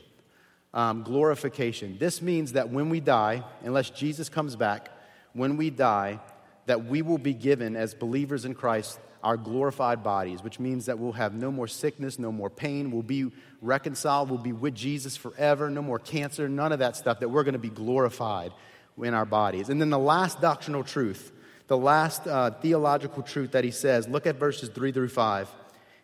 um, 0.72 1.02
glorification. 1.02 1.96
This 1.98 2.22
means 2.22 2.52
that 2.52 2.70
when 2.70 2.90
we 2.90 3.00
die, 3.00 3.44
unless 3.62 3.90
Jesus 3.90 4.28
comes 4.28 4.56
back, 4.56 4.88
when 5.32 5.56
we 5.56 5.70
die, 5.70 6.20
that 6.66 6.84
we 6.84 7.02
will 7.02 7.18
be 7.18 7.34
given 7.34 7.76
as 7.76 7.94
believers 7.94 8.44
in 8.44 8.54
Christ 8.54 8.98
our 9.22 9.36
glorified 9.36 10.02
bodies, 10.02 10.42
which 10.42 10.58
means 10.58 10.86
that 10.86 10.98
we'll 10.98 11.12
have 11.12 11.34
no 11.34 11.50
more 11.50 11.68
sickness, 11.68 12.18
no 12.18 12.32
more 12.32 12.48
pain, 12.48 12.90
we'll 12.90 13.02
be 13.02 13.30
reconciled, 13.60 14.30
we'll 14.30 14.38
be 14.38 14.52
with 14.52 14.74
Jesus 14.74 15.16
forever, 15.16 15.68
no 15.68 15.82
more 15.82 15.98
cancer, 15.98 16.48
none 16.48 16.72
of 16.72 16.78
that 16.78 16.96
stuff, 16.96 17.20
that 17.20 17.28
we're 17.28 17.42
going 17.42 17.52
to 17.52 17.58
be 17.58 17.68
glorified 17.68 18.52
in 19.02 19.12
our 19.12 19.26
bodies. 19.26 19.68
And 19.68 19.80
then 19.80 19.90
the 19.90 19.98
last 19.98 20.40
doctrinal 20.40 20.84
truth, 20.84 21.32
the 21.66 21.76
last 21.76 22.26
uh, 22.26 22.52
theological 22.62 23.22
truth 23.22 23.52
that 23.52 23.64
he 23.64 23.70
says, 23.70 24.08
look 24.08 24.26
at 24.26 24.36
verses 24.36 24.70
3 24.70 24.90
through 24.92 25.08
5. 25.08 25.50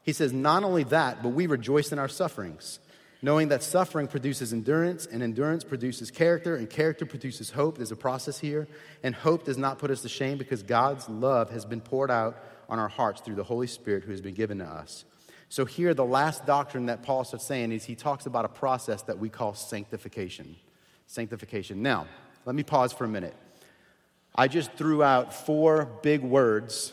He 0.03 0.13
says, 0.13 0.33
Not 0.33 0.63
only 0.63 0.85
that, 0.85 1.23
but 1.23 1.31
we 1.31 1.47
rejoice 1.47 1.93
in 1.93 1.99
our 1.99 2.09
sufferings 2.09 2.79
knowing 3.23 3.49
that 3.49 3.63
suffering 3.63 4.07
produces 4.07 4.53
endurance, 4.53 5.07
and 5.07 5.23
endurance 5.23 5.65
produces 5.65 6.11
character, 6.11 6.57
and 6.57 6.69
character 6.69 7.07
produces 7.07 7.51
hope. 7.51 7.77
There's 7.77 7.93
a 7.93 7.97
process 7.97 8.39
here. 8.39 8.69
And 9.03 9.15
hope 9.15 9.45
does 9.45 9.59
not 9.59 9.79
put 9.79 9.91
us 9.91 10.03
to 10.03 10.09
shame 10.09 10.39
because 10.39 10.63
God's 10.63 11.09
love 11.09 11.51
has 11.51 11.65
been 11.65 11.81
poured 11.81 12.11
out 12.11 12.43
on 12.69 12.79
our 12.79 12.89
hearts 12.89 13.21
through 13.21 13.37
the 13.37 13.45
Holy 13.45 13.67
Spirit 13.67 14.05
who 14.05 14.11
has 14.11 14.21
been 14.21 14.35
given 14.35 14.59
to 14.59 14.65
us. 14.65 15.05
So, 15.49 15.65
here, 15.65 15.95
the 15.95 16.05
last 16.05 16.45
doctrine 16.45 16.87
that 16.87 17.03
Paul 17.03 17.25
starts 17.25 17.47
saying 17.47 17.71
is 17.71 17.85
he 17.85 17.95
talks 17.95 18.27
about 18.27 18.45
a 18.45 18.49
process 18.49 19.03
that 19.03 19.19
we 19.19 19.29
call 19.29 19.55
sanctification. 19.55 20.57
Sanctification. 21.07 21.83
Now, 21.83 22.09
let 22.45 22.57
me 22.57 22.65
pause 22.65 22.93
for 22.93 23.05
a 23.05 23.09
minute. 23.09 23.37
I 24.35 24.49
just 24.49 24.73
threw 24.73 25.03
out 25.03 25.33
four 25.33 25.89
big 26.03 26.23
words 26.23 26.93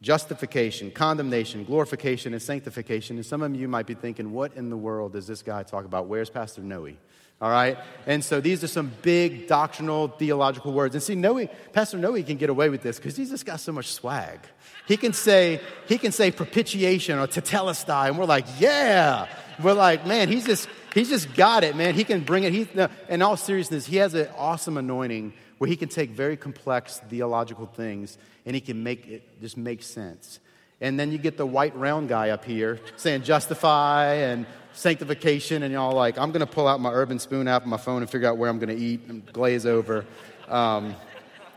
justification, 0.00 0.90
condemnation, 0.90 1.64
glorification, 1.64 2.32
and 2.32 2.42
sanctification. 2.42 3.16
And 3.16 3.26
some 3.26 3.42
of 3.42 3.54
you 3.54 3.68
might 3.68 3.86
be 3.86 3.94
thinking, 3.94 4.32
what 4.32 4.54
in 4.54 4.70
the 4.70 4.76
world 4.76 5.12
does 5.12 5.26
this 5.26 5.42
guy 5.42 5.62
talk 5.62 5.84
about? 5.84 6.06
Where's 6.06 6.30
Pastor 6.30 6.62
Noe? 6.62 6.94
All 7.40 7.50
right? 7.50 7.78
And 8.06 8.24
so 8.24 8.40
these 8.40 8.64
are 8.64 8.68
some 8.68 8.92
big 9.02 9.46
doctrinal, 9.46 10.08
theological 10.08 10.72
words. 10.72 10.94
And 10.94 11.02
see, 11.02 11.14
Noe, 11.14 11.46
Pastor 11.72 11.96
Noe 11.96 12.20
can 12.22 12.36
get 12.36 12.50
away 12.50 12.68
with 12.68 12.82
this 12.82 12.98
because 12.98 13.16
he's 13.16 13.30
just 13.30 13.46
got 13.46 13.60
so 13.60 13.72
much 13.72 13.92
swag. 13.92 14.40
He 14.86 14.96
can 14.96 15.12
say, 15.12 15.60
he 15.86 15.98
can 15.98 16.12
say 16.12 16.30
propitiation 16.30 17.18
or 17.18 17.26
tetelestai, 17.26 18.08
and 18.08 18.18
we're 18.18 18.24
like, 18.24 18.46
yeah. 18.58 19.28
We're 19.62 19.74
like, 19.74 20.06
man, 20.06 20.28
he's 20.28 20.46
just, 20.46 20.68
he's 20.94 21.08
just 21.08 21.34
got 21.34 21.64
it, 21.64 21.76
man. 21.76 21.94
He 21.94 22.04
can 22.04 22.20
bring 22.20 22.44
it. 22.44 22.52
He, 22.52 22.68
no, 22.74 22.88
in 23.08 23.22
all 23.22 23.36
seriousness, 23.36 23.86
he 23.86 23.96
has 23.96 24.14
an 24.14 24.28
awesome 24.36 24.76
anointing 24.76 25.32
where 25.58 25.68
he 25.68 25.76
can 25.76 25.88
take 25.88 26.10
very 26.10 26.36
complex 26.36 26.98
theological 27.08 27.66
things 27.66 28.16
and 28.46 28.54
he 28.54 28.60
can 28.60 28.82
make 28.82 29.06
it 29.06 29.40
just 29.40 29.56
make 29.56 29.82
sense. 29.82 30.40
And 30.80 30.98
then 30.98 31.10
you 31.10 31.18
get 31.18 31.36
the 31.36 31.46
white 31.46 31.76
round 31.76 32.08
guy 32.08 32.30
up 32.30 32.44
here 32.44 32.80
saying 32.96 33.22
justify 33.24 34.14
and 34.14 34.46
sanctification, 34.72 35.64
and 35.64 35.72
y'all 35.72 35.92
like, 35.92 36.18
I'm 36.18 36.30
going 36.30 36.46
to 36.46 36.52
pull 36.52 36.68
out 36.68 36.80
my 36.80 36.90
Urbanspoon 36.90 37.48
app 37.48 37.62
on 37.62 37.68
my 37.68 37.76
phone 37.76 38.02
and 38.02 38.10
figure 38.10 38.28
out 38.28 38.36
where 38.36 38.48
I'm 38.48 38.60
going 38.60 38.76
to 38.76 38.82
eat 38.82 39.00
and 39.08 39.26
glaze 39.32 39.66
over. 39.66 40.06
Um, 40.46 40.94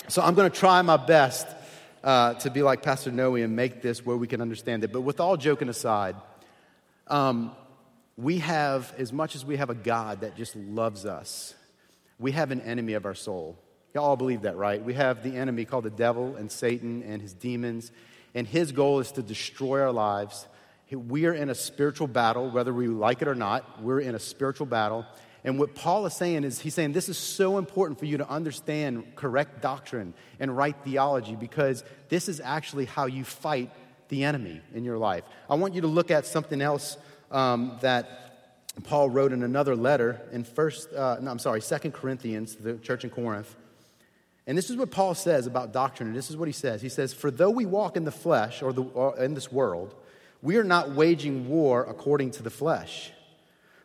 so 0.08 0.24
I'm 0.24 0.34
going 0.34 0.50
to 0.50 0.58
try 0.58 0.82
my 0.82 0.98
best 0.98 1.48
uh, 2.04 2.34
to 2.36 2.50
be 2.50 2.64
like 2.64 2.82
Pastor 2.82 3.12
Noe 3.12 3.36
and 3.36 3.56
make 3.56 3.84
this 3.84 4.04
where 4.04 4.18
we 4.18 4.28
can 4.28 4.42
understand 4.42 4.84
it. 4.84 4.92
But 4.92 5.02
with 5.02 5.20
all 5.20 5.38
joking 5.38 5.70
aside, 5.70 6.16
um, 7.08 7.52
we 8.18 8.40
have, 8.40 8.92
as 8.98 9.14
much 9.14 9.36
as 9.36 9.46
we 9.46 9.58
have 9.58 9.70
a 9.70 9.76
God 9.76 10.22
that 10.22 10.36
just 10.36 10.56
loves 10.56 11.06
us, 11.06 11.54
we 12.20 12.32
have 12.32 12.50
an 12.52 12.62
enemy 12.62 12.94
of 12.94 13.06
our 13.06 13.16
soul. 13.16 13.58
You 13.94 14.02
all 14.02 14.10
all 14.10 14.18
believe 14.18 14.44
that, 14.44 14.56
right? 14.56 14.82
We 14.82 14.94
have 14.94 15.22
the 15.22 15.36
enemy 15.36 15.66
called 15.66 15.84
the 15.84 15.90
devil 15.90 16.36
and 16.38 16.52
Satan 16.52 17.04
and 17.04 17.22
his 17.22 17.34
demons, 17.34 17.92
and 18.34 18.48
his 18.48 18.72
goal 18.72 19.00
is 19.00 19.12
to 19.14 19.22
destroy 19.22 19.82
our 19.82 19.92
lives. 19.92 20.48
We 20.90 21.26
are 21.26 21.34
in 21.34 21.50
a 21.50 21.56
spiritual 21.56 22.08
battle, 22.08 22.50
whether 22.50 22.74
we 22.74 22.88
like 22.88 23.22
it 23.22 23.28
or 23.28 23.36
not. 23.36 23.82
We're 23.82 24.02
in 24.02 24.16
a 24.16 24.20
spiritual 24.20 24.66
battle. 24.66 25.06
And 25.44 25.58
what 25.58 25.74
Paul 25.74 26.06
is 26.06 26.14
saying 26.14 26.44
is, 26.44 26.60
he's 26.60 26.74
saying 26.74 26.92
this 26.92 27.10
is 27.10 27.18
so 27.18 27.58
important 27.58 28.00
for 28.00 28.06
you 28.06 28.18
to 28.18 28.30
understand 28.30 29.16
correct 29.16 29.62
doctrine 29.62 30.14
and 30.40 30.56
right 30.56 30.76
theology 30.84 31.36
because 31.36 31.84
this 32.10 32.30
is 32.30 32.40
actually 32.40 32.86
how 32.86 33.08
you 33.08 33.24
fight 33.24 33.72
the 34.10 34.24
enemy 34.24 34.62
in 34.74 34.84
your 34.84 34.98
life. 34.98 35.24
I 35.50 35.56
want 35.56 35.74
you 35.74 35.82
to 35.82 35.88
look 35.88 36.12
at 36.12 36.26
something 36.26 36.62
else 36.62 36.98
um, 37.32 37.78
that 37.82 38.62
Paul 38.84 39.10
wrote 39.10 39.34
in 39.34 39.44
another 39.44 39.76
letter 39.76 40.22
in 40.32 40.44
First, 40.44 40.94
uh, 40.94 41.18
no, 41.22 41.32
I'm 41.32 41.40
sorry, 41.40 41.62
Second 41.62 41.94
Corinthians, 41.94 42.56
the 42.56 42.76
church 42.78 43.04
in 43.04 43.10
Corinth. 43.10 43.56
And 44.52 44.58
this 44.58 44.70
is 44.70 44.76
what 44.76 44.92
Paul 44.92 45.16
says 45.16 45.48
about 45.48 45.72
doctrine, 45.72 46.10
and 46.10 46.18
this 46.18 46.30
is 46.30 46.36
what 46.36 46.50
he 46.50 46.52
says. 46.52 46.82
He 46.82 46.90
says, 46.90 47.14
For 47.14 47.32
though 47.32 47.52
we 47.52 47.66
walk 47.66 47.96
in 47.96 48.04
the 48.04 48.12
flesh, 48.12 48.62
or, 48.62 48.74
the, 48.74 48.84
or 48.84 49.18
in 49.18 49.34
this 49.34 49.50
world, 49.50 49.96
we 50.42 50.58
are 50.58 50.64
not 50.66 50.92
waging 50.92 51.48
war 51.48 51.86
according 51.86 52.32
to 52.32 52.44
the 52.44 52.50
flesh. 52.50 53.14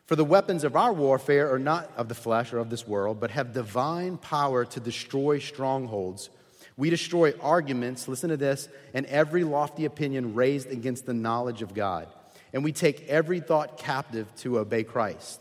For 0.07 0.17
the 0.17 0.25
weapons 0.25 0.65
of 0.65 0.75
our 0.75 0.91
warfare 0.91 1.53
are 1.53 1.57
not 1.57 1.89
of 1.95 2.09
the 2.09 2.15
flesh 2.15 2.51
or 2.51 2.57
of 2.57 2.69
this 2.69 2.85
world, 2.85 3.21
but 3.21 3.31
have 3.31 3.53
divine 3.53 4.17
power 4.17 4.65
to 4.65 4.81
destroy 4.81 5.39
strongholds. 5.39 6.29
We 6.75 6.89
destroy 6.89 7.33
arguments, 7.39 8.09
listen 8.09 8.29
to 8.29 8.35
this, 8.35 8.67
and 8.93 9.05
every 9.05 9.45
lofty 9.45 9.85
opinion 9.85 10.35
raised 10.35 10.69
against 10.69 11.05
the 11.05 11.13
knowledge 11.13 11.61
of 11.61 11.73
God. 11.73 12.09
And 12.51 12.61
we 12.61 12.73
take 12.73 13.07
every 13.07 13.39
thought 13.39 13.77
captive 13.77 14.27
to 14.39 14.59
obey 14.59 14.83
Christ. 14.83 15.39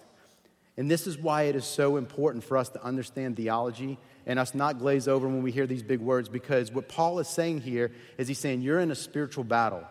And 0.76 0.88
this 0.88 1.08
is 1.08 1.18
why 1.18 1.44
it 1.44 1.56
is 1.56 1.64
so 1.64 1.96
important 1.96 2.44
for 2.44 2.56
us 2.56 2.68
to 2.68 2.84
understand 2.84 3.36
theology 3.36 3.98
and 4.26 4.38
us 4.38 4.54
not 4.54 4.78
glaze 4.78 5.06
over 5.06 5.26
when 5.28 5.42
we 5.42 5.52
hear 5.52 5.66
these 5.66 5.82
big 5.82 6.00
words 6.00 6.28
because 6.28 6.72
what 6.72 6.88
Paul 6.88 7.20
is 7.20 7.28
saying 7.28 7.60
here 7.60 7.92
is 8.18 8.26
he's 8.28 8.38
saying 8.38 8.62
you're 8.62 8.80
in 8.80 8.90
a 8.90 8.96
spiritual 8.96 9.44
battle. 9.44 9.84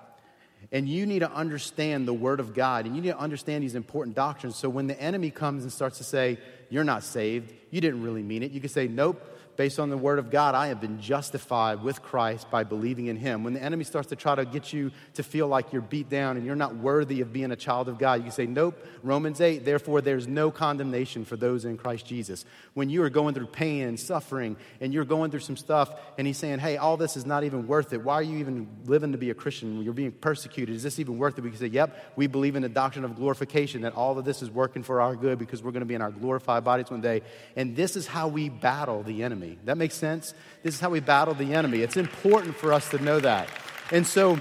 And 0.71 0.89
you 0.89 1.05
need 1.05 1.19
to 1.19 1.31
understand 1.31 2.07
the 2.07 2.13
Word 2.13 2.39
of 2.39 2.53
God 2.53 2.85
and 2.85 2.95
you 2.95 3.01
need 3.01 3.09
to 3.09 3.17
understand 3.17 3.63
these 3.63 3.75
important 3.75 4.15
doctrines. 4.15 4.55
So 4.55 4.67
when 4.67 4.87
the 4.87 4.99
enemy 4.99 5.29
comes 5.29 5.63
and 5.63 5.71
starts 5.71 5.99
to 5.99 6.03
say, 6.03 6.39
You're 6.69 6.83
not 6.83 7.03
saved. 7.03 7.53
You 7.69 7.81
didn't 7.81 8.01
really 8.01 8.23
mean 8.23 8.41
it. 8.41 8.51
You 8.51 8.59
can 8.59 8.69
say, 8.69 8.87
Nope, 8.87 9.21
based 9.57 9.79
on 9.79 9.89
the 9.89 9.97
word 9.97 10.19
of 10.19 10.29
God, 10.29 10.55
I 10.55 10.67
have 10.67 10.81
been 10.81 10.99
justified 10.99 11.83
with 11.83 12.01
Christ 12.01 12.49
by 12.51 12.63
believing 12.63 13.07
in 13.07 13.17
him. 13.17 13.43
When 13.43 13.53
the 13.53 13.61
enemy 13.61 13.83
starts 13.83 14.09
to 14.09 14.15
try 14.15 14.35
to 14.35 14.45
get 14.45 14.73
you 14.73 14.91
to 15.15 15.23
feel 15.23 15.47
like 15.47 15.71
you're 15.71 15.81
beat 15.81 16.09
down 16.09 16.37
and 16.37 16.45
you're 16.45 16.55
not 16.55 16.75
worthy 16.75 17.21
of 17.21 17.31
being 17.31 17.51
a 17.51 17.55
child 17.55 17.87
of 17.87 17.97
God, 17.97 18.15
you 18.15 18.23
can 18.23 18.31
say, 18.31 18.45
Nope, 18.45 18.83
Romans 19.03 19.41
8, 19.41 19.65
therefore 19.65 20.01
there's 20.01 20.27
no 20.27 20.51
condemnation 20.51 21.25
for 21.25 21.37
those 21.37 21.65
in 21.65 21.77
Christ 21.77 22.05
Jesus. 22.05 22.45
When 22.73 22.89
you 22.89 23.03
are 23.03 23.09
going 23.09 23.33
through 23.33 23.47
pain 23.47 23.87
and 23.87 23.99
suffering 23.99 24.57
and 24.81 24.93
you're 24.93 25.05
going 25.05 25.31
through 25.31 25.41
some 25.41 25.57
stuff 25.57 25.93
and 26.17 26.27
he's 26.27 26.37
saying, 26.37 26.59
Hey, 26.59 26.77
all 26.77 26.97
this 26.97 27.15
is 27.15 27.25
not 27.25 27.43
even 27.43 27.67
worth 27.67 27.93
it. 27.93 28.01
Why 28.01 28.15
are 28.15 28.23
you 28.23 28.37
even 28.37 28.67
living 28.85 29.11
to 29.11 29.17
be 29.17 29.29
a 29.29 29.33
Christian? 29.33 29.75
When 29.75 29.83
you're 29.83 29.93
being 29.93 30.11
persecuted. 30.11 30.75
Is 30.75 30.83
this 30.83 30.99
even 30.99 31.17
worth 31.17 31.37
it? 31.37 31.41
We 31.41 31.49
can 31.49 31.59
say, 31.59 31.67
Yep, 31.67 32.13
we 32.15 32.27
believe 32.27 32.55
in 32.55 32.61
the 32.61 32.69
doctrine 32.69 33.05
of 33.05 33.15
glorification, 33.15 33.81
that 33.81 33.93
all 33.93 34.17
of 34.17 34.25
this 34.25 34.41
is 34.41 34.49
working 34.49 34.83
for 34.83 35.01
our 35.01 35.15
good 35.15 35.39
because 35.39 35.63
we're 35.63 35.71
going 35.71 35.81
to 35.81 35.85
be 35.85 35.95
in 35.95 36.01
our 36.01 36.11
glorified 36.11 36.63
bodies 36.63 36.89
one 36.89 37.01
day. 37.01 37.21
And 37.55 37.75
this 37.75 37.95
is 37.95 38.07
how 38.07 38.27
we 38.27 38.49
battle 38.49 39.03
the 39.03 39.23
enemy. 39.23 39.44
That 39.65 39.77
makes 39.77 39.95
sense? 39.95 40.33
This 40.63 40.75
is 40.75 40.79
how 40.79 40.89
we 40.89 40.99
battle 40.99 41.33
the 41.33 41.53
enemy. 41.53 41.79
It's 41.79 41.97
important 41.97 42.55
for 42.55 42.73
us 42.73 42.89
to 42.89 42.99
know 42.99 43.19
that. 43.19 43.49
And 43.91 44.05
so, 44.05 44.39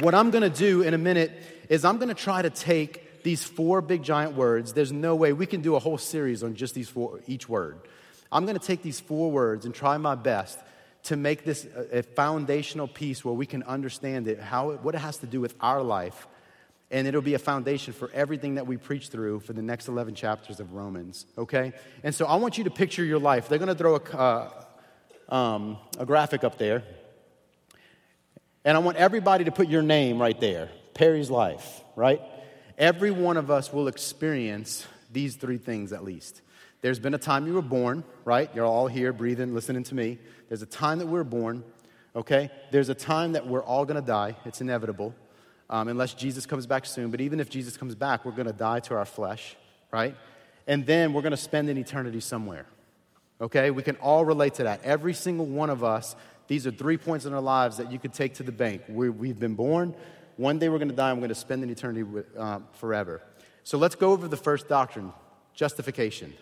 what 0.00 0.14
I'm 0.14 0.30
going 0.30 0.42
to 0.42 0.58
do 0.58 0.82
in 0.82 0.94
a 0.94 0.98
minute 0.98 1.32
is 1.68 1.84
I'm 1.84 1.96
going 1.96 2.08
to 2.08 2.14
try 2.14 2.42
to 2.42 2.50
take 2.50 3.22
these 3.22 3.42
four 3.42 3.80
big 3.80 4.02
giant 4.02 4.34
words. 4.34 4.72
There's 4.72 4.92
no 4.92 5.16
way 5.16 5.32
we 5.32 5.46
can 5.46 5.60
do 5.60 5.74
a 5.74 5.78
whole 5.78 5.98
series 5.98 6.42
on 6.42 6.54
just 6.54 6.74
these 6.74 6.88
four, 6.88 7.20
each 7.26 7.48
word. 7.48 7.80
I'm 8.30 8.44
going 8.44 8.58
to 8.58 8.64
take 8.64 8.82
these 8.82 9.00
four 9.00 9.30
words 9.30 9.64
and 9.64 9.74
try 9.74 9.96
my 9.96 10.14
best 10.14 10.58
to 11.04 11.16
make 11.16 11.44
this 11.44 11.66
a, 11.76 11.98
a 11.98 12.02
foundational 12.02 12.88
piece 12.88 13.24
where 13.24 13.34
we 13.34 13.46
can 13.46 13.62
understand 13.62 14.28
it, 14.28 14.40
how 14.40 14.70
it, 14.70 14.82
what 14.82 14.94
it 14.94 14.98
has 14.98 15.18
to 15.18 15.26
do 15.26 15.40
with 15.40 15.54
our 15.60 15.82
life. 15.82 16.26
And 16.90 17.08
it'll 17.08 17.22
be 17.22 17.34
a 17.34 17.38
foundation 17.38 17.92
for 17.92 18.10
everything 18.12 18.54
that 18.54 18.66
we 18.66 18.76
preach 18.76 19.08
through 19.08 19.40
for 19.40 19.52
the 19.52 19.62
next 19.62 19.88
11 19.88 20.14
chapters 20.14 20.60
of 20.60 20.72
Romans, 20.72 21.26
okay? 21.36 21.72
And 22.04 22.14
so 22.14 22.26
I 22.26 22.36
want 22.36 22.58
you 22.58 22.64
to 22.64 22.70
picture 22.70 23.04
your 23.04 23.18
life. 23.18 23.48
They're 23.48 23.58
to 23.58 23.74
throw 23.74 23.96
a, 23.96 24.16
uh, 24.16 25.34
um, 25.34 25.78
a 25.98 26.06
graphic 26.06 26.44
up 26.44 26.58
there. 26.58 26.84
And 28.64 28.76
I 28.76 28.80
want 28.80 28.96
everybody 28.96 29.44
to 29.44 29.52
put 29.52 29.68
your 29.68 29.82
name 29.82 30.20
right 30.20 30.40
there 30.40 30.70
Perry's 30.94 31.30
life, 31.30 31.82
right? 31.94 32.20
Every 32.78 33.10
one 33.10 33.36
of 33.36 33.50
us 33.50 33.72
will 33.72 33.88
experience 33.88 34.86
these 35.12 35.36
three 35.36 35.58
things 35.58 35.92
at 35.92 36.04
least. 36.04 36.42
There's 36.82 36.98
been 36.98 37.14
a 37.14 37.18
time 37.18 37.46
you 37.46 37.54
were 37.54 37.62
born, 37.62 38.04
right? 38.24 38.50
You're 38.54 38.66
all 38.66 38.86
here 38.86 39.12
breathing, 39.12 39.54
listening 39.54 39.84
to 39.84 39.94
me. 39.94 40.18
There's 40.48 40.62
a 40.62 40.66
time 40.66 40.98
that 40.98 41.06
we 41.06 41.18
are 41.18 41.24
born, 41.24 41.64
okay? 42.14 42.50
There's 42.70 42.88
a 42.88 42.94
time 42.94 43.32
that 43.32 43.46
we're 43.46 43.62
all 43.62 43.84
gonna 43.84 44.02
die. 44.02 44.36
It's 44.44 44.60
inevitable, 44.60 45.14
um, 45.68 45.88
unless 45.88 46.14
Jesus 46.14 46.46
comes 46.46 46.66
back 46.66 46.86
soon. 46.86 47.10
But 47.10 47.20
even 47.20 47.40
if 47.40 47.48
Jesus 47.48 47.76
comes 47.76 47.94
back, 47.94 48.24
we're 48.24 48.32
gonna 48.32 48.52
die 48.52 48.80
to 48.80 48.94
our 48.94 49.04
flesh, 49.04 49.56
right? 49.92 50.16
And 50.66 50.84
then 50.86 51.12
we're 51.12 51.22
gonna 51.22 51.36
spend 51.36 51.68
an 51.68 51.78
eternity 51.78 52.20
somewhere. 52.20 52.66
Okay? 53.40 53.70
We 53.70 53.82
can 53.82 53.96
all 53.96 54.24
relate 54.24 54.54
to 54.54 54.64
that. 54.64 54.82
Every 54.82 55.14
single 55.14 55.46
one 55.46 55.70
of 55.70 55.84
us, 55.84 56.16
these 56.48 56.66
are 56.66 56.70
three 56.70 56.96
points 56.96 57.26
in 57.26 57.34
our 57.34 57.40
lives 57.40 57.76
that 57.76 57.90
you 57.92 57.98
could 57.98 58.12
take 58.12 58.34
to 58.34 58.42
the 58.42 58.52
bank. 58.52 58.82
we 58.88 59.28
have 59.28 59.40
been 59.40 59.54
born. 59.54 59.94
One 60.36 60.58
day 60.58 60.68
we're 60.68 60.78
going 60.78 60.90
to 60.90 60.94
die 60.94 61.10
and 61.10 61.18
we're 61.18 61.26
going 61.26 61.34
to 61.34 61.40
spend 61.40 61.62
an 61.62 61.70
eternity 61.70 62.02
with, 62.02 62.26
uh, 62.36 62.60
forever. 62.72 63.22
So 63.64 63.78
let's 63.78 63.94
go 63.94 64.12
over 64.12 64.28
the 64.28 64.36
first 64.36 64.68
doctrine 64.68 65.12
justification. 65.54 66.34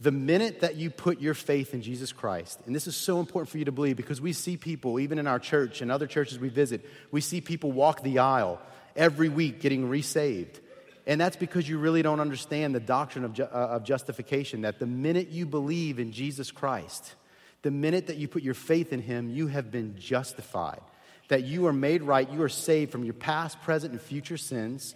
The 0.00 0.12
minute 0.12 0.60
that 0.60 0.76
you 0.76 0.90
put 0.90 1.20
your 1.20 1.34
faith 1.34 1.74
in 1.74 1.82
Jesus 1.82 2.12
Christ, 2.12 2.60
and 2.66 2.74
this 2.74 2.86
is 2.86 2.94
so 2.94 3.18
important 3.18 3.50
for 3.50 3.58
you 3.58 3.64
to 3.64 3.72
believe 3.72 3.96
because 3.96 4.20
we 4.20 4.32
see 4.32 4.56
people, 4.56 5.00
even 5.00 5.18
in 5.18 5.26
our 5.26 5.40
church 5.40 5.80
and 5.80 5.90
other 5.90 6.06
churches 6.06 6.38
we 6.38 6.48
visit, 6.48 6.88
we 7.10 7.20
see 7.20 7.40
people 7.40 7.72
walk 7.72 8.02
the 8.02 8.20
aisle 8.20 8.60
every 8.94 9.28
week 9.28 9.60
getting 9.60 9.88
resaved. 9.88 10.60
And 11.08 11.20
that's 11.20 11.36
because 11.36 11.68
you 11.68 11.78
really 11.78 12.02
don't 12.02 12.20
understand 12.20 12.74
the 12.74 12.80
doctrine 12.80 13.24
of, 13.24 13.32
ju- 13.32 13.44
uh, 13.44 13.46
of 13.70 13.82
justification 13.82 14.60
that 14.60 14.78
the 14.78 14.86
minute 14.86 15.30
you 15.30 15.46
believe 15.46 15.98
in 15.98 16.12
Jesus 16.12 16.50
Christ, 16.50 17.14
the 17.62 17.70
minute 17.70 18.06
that 18.06 18.18
you 18.18 18.28
put 18.28 18.42
your 18.42 18.54
faith 18.54 18.92
in 18.92 19.00
Him, 19.00 19.30
you 19.30 19.46
have 19.46 19.70
been 19.72 19.96
justified. 19.98 20.80
That 21.28 21.44
you 21.44 21.66
are 21.66 21.72
made 21.72 22.02
right, 22.02 22.30
you 22.30 22.42
are 22.42 22.48
saved 22.48 22.92
from 22.92 23.04
your 23.04 23.14
past, 23.14 23.60
present, 23.62 23.92
and 23.92 24.00
future 24.00 24.36
sins. 24.36 24.94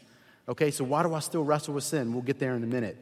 Okay, 0.48 0.70
so 0.70 0.84
why 0.84 1.02
do 1.02 1.14
I 1.14 1.20
still 1.20 1.44
wrestle 1.44 1.74
with 1.74 1.84
sin? 1.84 2.12
We'll 2.12 2.22
get 2.22 2.38
there 2.38 2.54
in 2.54 2.62
a 2.62 2.66
minute. 2.66 2.96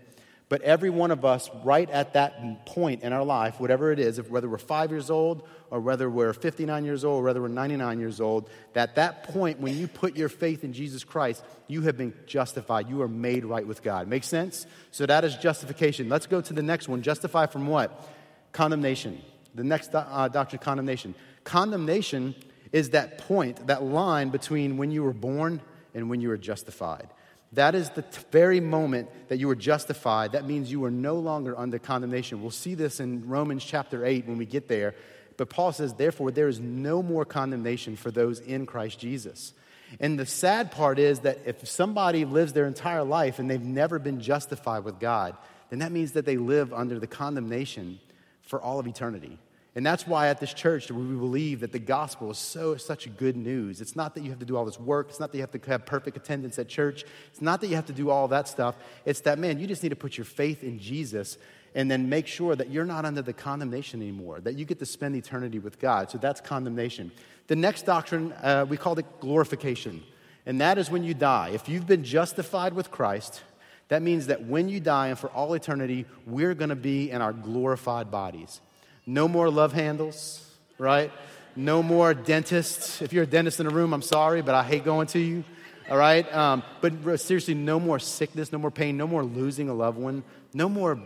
But 0.51 0.63
every 0.63 0.91
one 0.91 1.13
of 1.13 1.25
us, 1.25 1.49
right 1.63 1.89
at 1.89 2.15
that 2.15 2.67
point 2.67 3.05
in 3.05 3.13
our 3.13 3.23
life, 3.23 3.61
whatever 3.61 3.93
it 3.93 4.01
is, 4.01 4.19
if, 4.19 4.29
whether 4.29 4.49
we're 4.49 4.59
five 4.59 4.91
years 4.91 5.09
old 5.09 5.47
or 5.71 5.79
whether 5.79 6.11
we're 6.11 6.33
59 6.33 6.85
years 6.85 7.05
old 7.05 7.21
or 7.21 7.23
whether 7.23 7.41
we're 7.41 7.47
99 7.47 8.01
years 8.01 8.21
old, 8.21 8.51
at 8.75 8.97
that 8.97 9.23
point 9.23 9.61
when 9.61 9.79
you 9.79 9.87
put 9.87 10.17
your 10.17 10.29
faith 10.29 10.65
in 10.65 10.73
Jesus 10.73 11.05
Christ, 11.05 11.45
you 11.69 11.83
have 11.83 11.97
been 11.97 12.13
justified. 12.27 12.89
You 12.89 13.01
are 13.03 13.09
made 13.09 13.45
right 13.45 13.65
with 13.65 13.85
God. 13.85 14.09
Make 14.09 14.25
sense? 14.25 14.67
So 14.91 15.07
that 15.07 15.25
is 15.25 15.37
justification. 15.37 16.09
Let's 16.09 16.27
go 16.27 16.41
to 16.41 16.53
the 16.53 16.65
next 16.65 16.89
one. 16.89 17.03
Justify 17.03 17.47
from 17.47 17.69
what? 17.69 18.09
Condemnation. 18.51 19.23
The 19.55 19.63
next 19.63 19.95
uh, 19.95 20.27
doctrine, 20.27 20.61
condemnation. 20.61 21.15
Condemnation 21.45 22.35
is 22.73 22.91
that 22.91 23.19
point, 23.19 23.69
that 23.69 23.85
line 23.85 24.31
between 24.31 24.79
when 24.79 24.91
you 24.91 25.05
were 25.05 25.13
born 25.13 25.61
and 25.95 26.11
when 26.11 26.21
you 26.21 26.29
were 26.29 26.37
justified. 26.37 27.09
That 27.53 27.75
is 27.75 27.91
the 27.91 28.03
t- 28.03 28.21
very 28.31 28.61
moment 28.61 29.09
that 29.29 29.39
you 29.39 29.49
were 29.49 29.57
justified. 29.57 30.33
That 30.33 30.47
means 30.47 30.71
you 30.71 30.85
are 30.85 30.91
no 30.91 31.17
longer 31.17 31.59
under 31.59 31.79
condemnation. 31.79 32.43
We'll 32.43 32.51
see 32.51 32.75
this 32.75 33.01
in 33.01 33.29
Romans 33.29 33.65
chapter 33.65 34.07
8 34.07 34.27
when 34.27 34.39
we 34.39 34.47
get 34.47 34.69
there. 34.69 34.95
But 35.37 35.51
Paul 35.51 35.73
says, 35.73 35.95
therefore, 35.95 36.31
there 36.31 36.49
is 36.49 36.61
no 36.61 37.03
more 37.03 37.25
condemnation 37.25 37.97
for 37.97 38.11
those 38.11 38.41
in 38.41 38.67
Christ 38.67 39.01
Jesus. 39.01 39.53
And 39.99 40.19
the 40.19 40.27
sad 40.27 40.71
part 40.71 40.99
is 40.99 41.21
that 41.21 41.39
if 41.47 41.67
somebody 41.67 42.25
lives 42.25 42.53
their 42.53 42.67
entire 42.67 43.03
life 43.03 43.39
and 43.39 43.51
they've 43.51 43.61
never 43.61 43.99
been 43.99 44.21
justified 44.21 44.85
with 44.85 45.01
God, 45.01 45.37
then 45.71 45.81
that 45.81 45.91
means 45.91 46.13
that 46.13 46.27
they 46.27 46.37
live 46.37 46.73
under 46.73 47.01
the 47.01 47.07
condemnation 47.07 47.99
for 48.43 48.61
all 48.61 48.79
of 48.79 48.87
eternity. 48.87 49.39
And 49.77 49.87
that's 49.87 50.05
why 50.05 50.29
at 50.29 50.41
this 50.41 50.53
church 50.53 50.91
we 50.91 51.15
believe 51.15 51.61
that 51.61 51.71
the 51.71 51.79
gospel 51.79 52.31
is 52.31 52.39
so 52.39 52.77
such 52.77 53.15
good 53.17 53.37
news. 53.37 53.81
It's 53.81 53.95
not 53.95 54.15
that 54.15 54.25
you 54.25 54.31
have 54.31 54.41
to 54.41 54.45
do 54.45 54.57
all 54.57 54.65
this 54.65 54.81
work. 54.81 55.09
It's 55.11 55.21
not 55.21 55.31
that 55.31 55.39
you 55.39 55.43
have 55.43 55.53
to 55.53 55.71
have 55.71 55.87
perfect 55.87 56.17
attendance 56.17 56.59
at 56.59 56.69
church. 56.69 57.05
It's 57.29 57.41
not 57.41 57.61
that 57.61 57.69
you 57.69 57.77
have 57.77 57.87
to 57.87 57.93
do 57.93 58.11
all 58.11 58.27
that 58.29 58.49
stuff. 58.49 58.75
It's 59.05 59.21
that 59.21 59.39
man, 59.39 59.61
you 59.61 59.69
just 59.69 59.83
need 59.83 59.91
to 59.91 59.97
put 59.97 60.19
your 60.19 60.25
faith 60.25 60.65
in 60.65 60.81
Jesus 60.81 61.39
and 61.77 61.89
then 61.89 62.09
make 62.09 62.27
sure 62.27 62.57
that 62.57 62.71
you're 62.71 62.85
not 62.85 63.05
under 63.05 63.23
the 63.23 63.33
condemnation 63.33 64.03
anymore. 64.03 64.41
That 64.41 64.57
you 64.57 64.65
get 64.65 64.81
to 64.81 64.87
spend 64.87 65.15
eternity 65.15 65.61
with 65.61 65.79
God. 65.79 66.11
So 66.11 66.19
that's 66.19 66.41
condemnation. 66.41 67.13
The 67.47 67.55
next 67.55 67.87
doctrine 67.87 68.33
uh, 68.43 68.67
we 68.69 68.77
call 68.77 68.99
it 68.99 69.07
glorification, 69.21 70.03
and 70.47 70.61
that 70.61 70.79
is 70.79 70.91
when 70.91 71.05
you 71.05 71.15
die. 71.15 71.51
If 71.55 71.69
you've 71.69 71.87
been 71.87 72.03
justified 72.03 72.73
with 72.73 72.91
Christ, 72.91 73.43
that 73.87 74.03
means 74.03 74.27
that 74.27 74.45
when 74.45 74.69
you 74.69 74.81
die 74.81 75.09
and 75.09 75.19
for 75.19 75.29
all 75.31 75.55
eternity, 75.55 76.07
we're 76.27 76.55
going 76.55 76.71
to 76.71 76.77
be 76.77 77.11
in 77.11 77.23
our 77.23 77.33
glorified 77.33 78.11
bodies. 78.11 78.61
No 79.07 79.29
more 79.29 79.51
love 79.51 79.73
handles, 79.73 80.45
right? 80.79 81.11
No 81.57 81.83
more 81.83 82.15
dentists. 82.15 83.03
If 83.03 83.13
you're 83.13 83.25
a 83.25 83.27
dentist 83.27 83.61
in 83.61 83.67
a 83.67 83.71
room, 83.71 83.93
I'm 83.93 84.03
sorry, 84.03 84.43
but 84.43 84.55
I 84.55 84.63
hate 84.63 84.85
going 84.85 85.07
to 85.09 85.19
you. 85.19 85.45
All 85.91 85.97
right? 85.97 86.33
Um, 86.33 86.63
but 86.81 87.21
seriously, 87.21 87.55
no 87.55 87.81
more 87.81 87.99
sickness, 87.99 88.53
no 88.53 88.59
more 88.59 88.71
pain, 88.71 88.97
no 88.97 89.07
more 89.07 89.25
losing 89.25 89.69
a 89.69 89.75
loved 89.75 89.99
one, 89.99 90.23
no 90.55 90.69
more, 90.69 91.01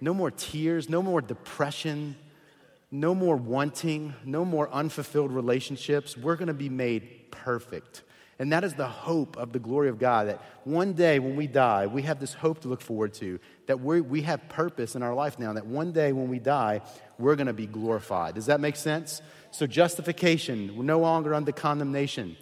no 0.00 0.14
more 0.14 0.30
tears, 0.30 0.88
no 0.88 1.02
more 1.02 1.20
depression, 1.20 2.16
no 2.90 3.14
more 3.14 3.36
wanting, 3.36 4.14
no 4.24 4.44
more 4.44 4.70
unfulfilled 4.72 5.30
relationships. 5.30 6.16
We're 6.16 6.36
going 6.36 6.48
to 6.48 6.54
be 6.54 6.70
made 6.70 7.30
perfect. 7.30 8.02
And 8.40 8.50
that 8.52 8.64
is 8.64 8.72
the 8.72 8.88
hope 8.88 9.36
of 9.36 9.52
the 9.52 9.58
glory 9.58 9.90
of 9.90 9.98
God 9.98 10.28
that 10.28 10.40
one 10.64 10.94
day 10.94 11.18
when 11.18 11.36
we 11.36 11.46
die, 11.46 11.86
we 11.86 12.00
have 12.02 12.18
this 12.18 12.32
hope 12.32 12.60
to 12.60 12.68
look 12.68 12.80
forward 12.80 13.12
to, 13.14 13.38
that 13.66 13.80
we 13.80 14.00
we 14.00 14.22
have 14.22 14.48
purpose 14.48 14.96
in 14.96 15.02
our 15.02 15.12
life 15.14 15.38
now, 15.38 15.52
that 15.52 15.66
one 15.66 15.92
day 15.92 16.12
when 16.12 16.30
we 16.30 16.38
die, 16.38 16.80
we're 17.18 17.36
going 17.36 17.48
to 17.48 17.52
be 17.52 17.66
glorified. 17.66 18.34
Does 18.34 18.46
that 18.46 18.58
make 18.58 18.76
sense? 18.76 19.20
So, 19.50 19.66
justification, 19.66 20.74
we're 20.74 20.84
no 20.84 20.98
longer 21.00 21.34
under 21.34 21.52
condemnation. 21.52 22.34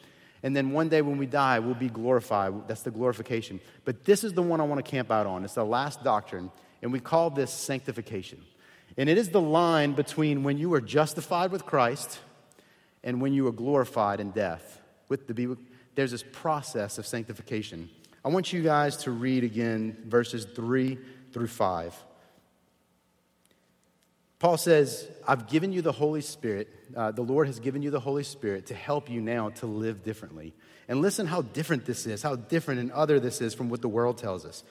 And 0.45 0.55
then 0.55 0.71
one 0.71 0.89
day 0.89 1.03
when 1.03 1.19
we 1.19 1.27
die, 1.27 1.59
we'll 1.59 1.75
be 1.75 1.89
glorified. 1.89 2.69
That's 2.69 2.83
the 2.83 2.93
glorification. 2.93 3.59
But 3.85 4.05
this 4.05 4.23
is 4.23 4.35
the 4.35 4.43
one 4.43 4.61
I 4.61 4.65
want 4.65 4.85
to 4.85 4.89
camp 4.89 5.11
out 5.11 5.27
on. 5.27 5.45
It's 5.45 5.55
the 5.55 5.65
last 5.65 6.05
doctrine, 6.05 6.53
and 6.81 6.93
we 6.93 7.01
call 7.01 7.31
this 7.31 7.53
sanctification. 7.53 8.41
And 8.97 9.09
it 9.09 9.19
is 9.19 9.31
the 9.31 9.41
line 9.41 9.95
between 9.95 10.45
when 10.45 10.59
you 10.59 10.73
are 10.75 10.81
justified 10.81 11.51
with 11.51 11.67
Christ 11.67 12.21
and 13.03 13.21
when 13.21 13.33
you 13.33 13.49
are 13.49 13.53
glorified 13.53 14.21
in 14.21 14.31
death. 14.31 14.81
With 15.09 15.27
the, 15.27 15.57
there's 15.99 16.13
this 16.13 16.23
process 16.23 16.99
of 16.99 17.09
sanctification. 17.09 17.91
I 18.25 18.29
want 18.29 18.53
you 18.53 18.63
guys 18.63 18.99
to 18.99 19.11
read 19.11 19.43
again 19.43 19.97
verses 20.07 20.45
3 20.45 20.97
through 21.33 21.49
5. 21.49 22.05
Paul 24.39 24.57
says, 24.59 25.09
I've 25.27 25.49
given 25.49 25.73
you 25.73 25.83
the 25.83 25.91
Holy 25.91 26.21
Spirit. 26.21 26.69
Uh, 26.97 27.11
the 27.11 27.23
Lord 27.23 27.49
has 27.49 27.59
given 27.59 27.83
you 27.83 27.91
the 27.91 27.99
Holy 27.99 28.23
Spirit 28.23 28.67
to 28.67 28.77
help 28.77 29.11
you 29.11 29.21
now 29.21 29.49
to 29.49 29.67
live 29.67 30.05
differently. 30.05 30.55
And 30.87 31.01
listen 31.01 31.27
how 31.27 31.43
different 31.43 31.85
this 31.85 32.07
is, 32.07 32.23
how 32.23 32.37
different 32.37 32.79
and 32.79 32.93
other 32.93 33.19
this 33.19 33.41
is 33.41 33.53
from 33.53 33.69
what 33.69 33.83
the 33.83 33.89
world 33.89 34.19
tells 34.19 34.45
us. 34.45 34.63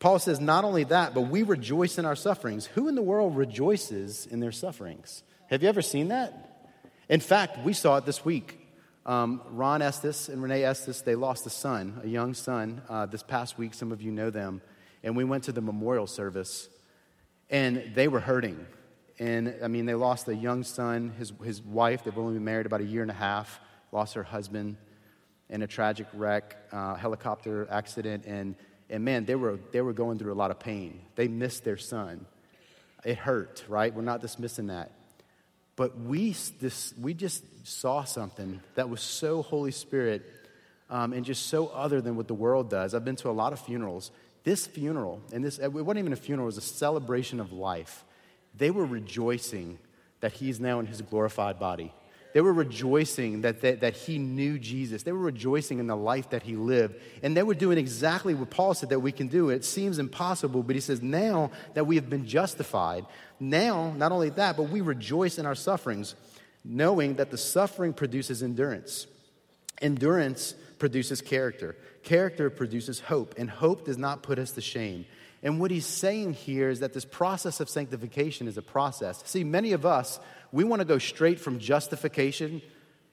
Paul 0.00 0.18
says, 0.18 0.40
not 0.40 0.64
only 0.64 0.82
that, 0.82 1.14
but 1.14 1.20
we 1.20 1.44
rejoice 1.44 1.98
in 1.98 2.04
our 2.04 2.16
sufferings. 2.16 2.66
Who 2.66 2.88
in 2.88 2.96
the 2.96 3.02
world 3.02 3.36
rejoices 3.36 4.26
in 4.26 4.40
their 4.40 4.50
sufferings? 4.50 5.22
Have 5.50 5.62
you 5.62 5.68
ever 5.68 5.82
seen 5.82 6.08
that? 6.08 6.72
In 7.08 7.20
fact, 7.20 7.64
we 7.64 7.74
saw 7.74 7.98
it 7.98 8.06
this 8.06 8.24
week. 8.24 8.57
Um, 9.08 9.40
Ron 9.52 9.80
Estes 9.80 10.28
and 10.28 10.42
Renee 10.42 10.64
Estes, 10.64 11.00
they 11.00 11.14
lost 11.14 11.46
a 11.46 11.50
son, 11.50 11.98
a 12.04 12.06
young 12.06 12.34
son, 12.34 12.82
uh, 12.90 13.06
this 13.06 13.22
past 13.22 13.56
week. 13.56 13.72
Some 13.72 13.90
of 13.90 14.02
you 14.02 14.12
know 14.12 14.28
them. 14.28 14.60
And 15.02 15.16
we 15.16 15.24
went 15.24 15.44
to 15.44 15.52
the 15.52 15.62
memorial 15.62 16.06
service. 16.06 16.68
And 17.48 17.92
they 17.94 18.06
were 18.06 18.20
hurting. 18.20 18.66
And 19.18 19.54
I 19.64 19.68
mean, 19.68 19.86
they 19.86 19.94
lost 19.94 20.28
a 20.28 20.34
young 20.34 20.62
son, 20.62 21.14
his, 21.18 21.32
his 21.42 21.62
wife, 21.62 22.04
they've 22.04 22.18
only 22.18 22.34
been 22.34 22.44
married 22.44 22.66
about 22.66 22.82
a 22.82 22.84
year 22.84 23.00
and 23.00 23.10
a 23.10 23.14
half, 23.14 23.58
lost 23.92 24.12
her 24.12 24.22
husband 24.22 24.76
in 25.48 25.62
a 25.62 25.66
tragic 25.66 26.06
wreck, 26.12 26.58
uh, 26.70 26.94
helicopter 26.94 27.66
accident. 27.70 28.26
And, 28.26 28.56
and 28.90 29.02
man, 29.02 29.24
they 29.24 29.36
were, 29.36 29.58
they 29.72 29.80
were 29.80 29.94
going 29.94 30.18
through 30.18 30.34
a 30.34 30.36
lot 30.36 30.50
of 30.50 30.60
pain. 30.60 31.00
They 31.16 31.28
missed 31.28 31.64
their 31.64 31.78
son. 31.78 32.26
It 33.06 33.16
hurt, 33.16 33.64
right? 33.68 33.92
We're 33.92 34.02
not 34.02 34.20
dismissing 34.20 34.66
that. 34.66 34.92
But 35.78 35.96
we, 35.96 36.34
this, 36.58 36.92
we 37.00 37.14
just 37.14 37.44
saw 37.64 38.02
something 38.02 38.58
that 38.74 38.90
was 38.90 39.00
so 39.00 39.42
Holy 39.42 39.70
Spirit 39.70 40.28
um, 40.90 41.12
and 41.12 41.24
just 41.24 41.46
so 41.46 41.68
other 41.68 42.00
than 42.00 42.16
what 42.16 42.26
the 42.26 42.34
world 42.34 42.68
does. 42.68 42.94
I've 42.94 43.04
been 43.04 43.14
to 43.14 43.30
a 43.30 43.30
lot 43.30 43.52
of 43.52 43.60
funerals. 43.60 44.10
This 44.42 44.66
funeral, 44.66 45.22
and 45.32 45.44
this, 45.44 45.60
it 45.60 45.68
wasn't 45.68 46.00
even 46.00 46.12
a 46.12 46.16
funeral, 46.16 46.46
it 46.46 46.56
was 46.56 46.58
a 46.58 46.62
celebration 46.62 47.38
of 47.38 47.52
life. 47.52 48.04
They 48.56 48.72
were 48.72 48.84
rejoicing 48.84 49.78
that 50.18 50.32
he's 50.32 50.58
now 50.58 50.80
in 50.80 50.86
his 50.86 51.00
glorified 51.00 51.60
body. 51.60 51.92
They 52.34 52.40
were 52.42 52.52
rejoicing 52.52 53.40
that, 53.42 53.62
that, 53.62 53.80
that 53.80 53.94
he 53.94 54.18
knew 54.18 54.58
Jesus. 54.58 55.02
They 55.02 55.12
were 55.12 55.18
rejoicing 55.18 55.78
in 55.78 55.86
the 55.86 55.96
life 55.96 56.30
that 56.30 56.42
he 56.42 56.56
lived. 56.56 56.96
And 57.22 57.36
they 57.36 57.42
were 57.42 57.54
doing 57.54 57.78
exactly 57.78 58.34
what 58.34 58.50
Paul 58.50 58.74
said 58.74 58.90
that 58.90 59.00
we 59.00 59.12
can 59.12 59.28
do. 59.28 59.48
It 59.48 59.64
seems 59.64 59.98
impossible, 59.98 60.62
but 60.62 60.76
he 60.76 60.80
says, 60.80 61.00
now 61.02 61.50
that 61.74 61.86
we 61.86 61.96
have 61.96 62.10
been 62.10 62.26
justified, 62.26 63.06
now, 63.40 63.92
not 63.92 64.12
only 64.12 64.30
that, 64.30 64.56
but 64.56 64.64
we 64.64 64.80
rejoice 64.82 65.38
in 65.38 65.46
our 65.46 65.54
sufferings, 65.54 66.14
knowing 66.64 67.14
that 67.14 67.30
the 67.30 67.38
suffering 67.38 67.92
produces 67.94 68.42
endurance. 68.42 69.06
Endurance 69.80 70.54
produces 70.78 71.20
character. 71.22 71.76
Character 72.02 72.50
produces 72.50 73.00
hope, 73.00 73.34
and 73.38 73.48
hope 73.48 73.86
does 73.86 73.98
not 73.98 74.22
put 74.22 74.38
us 74.38 74.52
to 74.52 74.60
shame. 74.60 75.06
And 75.42 75.60
what 75.60 75.70
he's 75.70 75.86
saying 75.86 76.34
here 76.34 76.68
is 76.68 76.80
that 76.80 76.92
this 76.92 77.04
process 77.04 77.60
of 77.60 77.68
sanctification 77.68 78.48
is 78.48 78.56
a 78.58 78.62
process. 78.62 79.22
See, 79.24 79.44
many 79.44 79.72
of 79.72 79.86
us, 79.86 80.18
we 80.50 80.64
want 80.64 80.80
to 80.80 80.84
go 80.84 80.98
straight 80.98 81.38
from 81.38 81.58
justification 81.58 82.60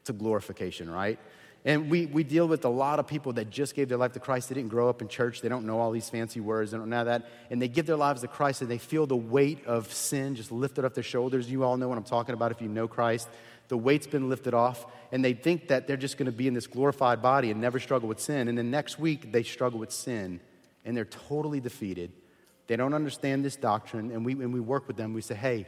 to 0.06 0.14
glorification, 0.14 0.90
right? 0.90 1.20
And 1.66 1.90
we, 1.90 2.06
we 2.06 2.24
deal 2.24 2.48
with 2.48 2.64
a 2.66 2.70
lot 2.70 3.00
of 3.00 3.08
people 3.08 3.34
that 3.34 3.50
just 3.50 3.76
gave 3.76 3.90
their 3.90 3.98
life 3.98 4.14
to 4.14 4.20
Christ. 4.20 4.50
They 4.50 4.56
didn't 4.56 4.70
grow 4.70 4.88
up 4.88 5.02
in 5.02 5.08
church. 5.08 5.42
They 5.42 5.50
don't 5.50 5.66
know 5.66 5.80
all 5.80 5.92
these 5.92 6.10
fancy 6.10 6.40
words. 6.40 6.72
They 6.72 6.78
don't 6.78 6.90
know 6.90 7.04
that. 7.04 7.28
And 7.50 7.60
they 7.60 7.68
give 7.68 7.88
their 7.88 7.96
lives 7.96 8.22
to 8.22 8.28
Christ 8.28 8.62
and 8.62 8.70
they 8.70 8.78
feel 8.78 9.08
the 9.08 9.16
weight 9.16 9.66
of 9.66 9.92
sin 9.92 10.36
just 10.36 10.52
lifted 10.52 10.86
off 10.86 10.94
their 10.94 11.04
shoulders. 11.04 11.50
You 11.50 11.64
all 11.64 11.78
know 11.78 11.88
what 11.88 11.98
I'm 11.98 12.04
talking 12.04 12.34
about 12.34 12.52
if 12.52 12.62
you 12.62 12.68
know 12.68 12.88
Christ. 12.88 13.28
The 13.68 13.78
weight's 13.78 14.06
been 14.06 14.30
lifted 14.30 14.54
off. 14.54 14.86
And 15.12 15.26
they 15.26 15.34
think 15.34 15.70
that 15.70 15.88
they're 15.88 15.98
just 15.98 16.18
going 16.18 16.28
to 16.28 16.32
be 16.32 16.48
in 16.48 16.54
this 16.54 16.68
glorified 16.68 17.24
body 17.24 17.50
and 17.50 17.60
never 17.62 17.80
struggle 17.80 18.10
with 18.10 18.20
sin. 18.20 18.48
And 18.48 18.56
then 18.56 18.70
next 18.70 19.00
week, 19.00 19.32
they 19.32 19.42
struggle 19.42 19.80
with 19.80 19.92
sin 19.92 20.40
and 20.86 20.96
they're 20.96 21.06
totally 21.06 21.60
defeated. 21.60 22.12
They 22.68 22.76
don't 22.76 22.94
understand 22.94 23.44
this 23.44 23.56
doctrine. 23.56 24.12
And 24.12 24.26
we, 24.26 24.34
and 24.34 24.54
we 24.54 24.60
work 24.60 24.88
with 24.88 24.98
them. 24.98 25.14
We 25.14 25.22
say, 25.22 25.36
hey, 25.36 25.68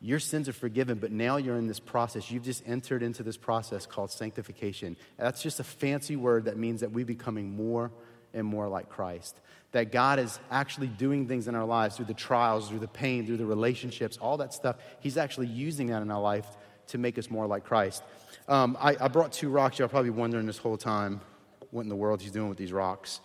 your 0.00 0.20
sins 0.20 0.48
are 0.48 0.52
forgiven, 0.52 0.98
but 0.98 1.10
now 1.10 1.36
you're 1.36 1.56
in 1.56 1.66
this 1.66 1.80
process. 1.80 2.30
You've 2.30 2.44
just 2.44 2.62
entered 2.66 3.02
into 3.02 3.22
this 3.22 3.36
process 3.36 3.86
called 3.86 4.10
sanctification. 4.10 4.96
That's 5.16 5.42
just 5.42 5.60
a 5.60 5.64
fancy 5.64 6.16
word 6.16 6.44
that 6.44 6.56
means 6.56 6.80
that 6.80 6.92
we're 6.92 7.04
becoming 7.04 7.56
more 7.56 7.90
and 8.32 8.46
more 8.46 8.68
like 8.68 8.88
Christ. 8.88 9.36
That 9.72 9.90
God 9.90 10.18
is 10.18 10.38
actually 10.50 10.86
doing 10.86 11.26
things 11.26 11.48
in 11.48 11.54
our 11.54 11.64
lives 11.64 11.96
through 11.96 12.06
the 12.06 12.14
trials, 12.14 12.68
through 12.68 12.78
the 12.78 12.88
pain, 12.88 13.26
through 13.26 13.38
the 13.38 13.46
relationships, 13.46 14.16
all 14.18 14.36
that 14.38 14.54
stuff. 14.54 14.76
He's 15.00 15.16
actually 15.16 15.48
using 15.48 15.88
that 15.88 16.02
in 16.02 16.10
our 16.10 16.20
life 16.20 16.46
to 16.88 16.98
make 16.98 17.18
us 17.18 17.30
more 17.30 17.46
like 17.46 17.64
Christ. 17.64 18.02
Um, 18.48 18.76
I, 18.80 18.96
I, 18.98 19.08
brought 19.08 19.32
two 19.32 19.50
rocks. 19.50 19.78
Y'all 19.78 19.88
probably 19.88 20.10
wondering 20.10 20.46
this 20.46 20.56
whole 20.56 20.78
time 20.78 21.20
what 21.70 21.82
in 21.82 21.90
the 21.90 21.96
world 21.96 22.22
he's 22.22 22.30
doing 22.30 22.48
with 22.48 22.56
these 22.56 22.72
rocks. 22.72 23.20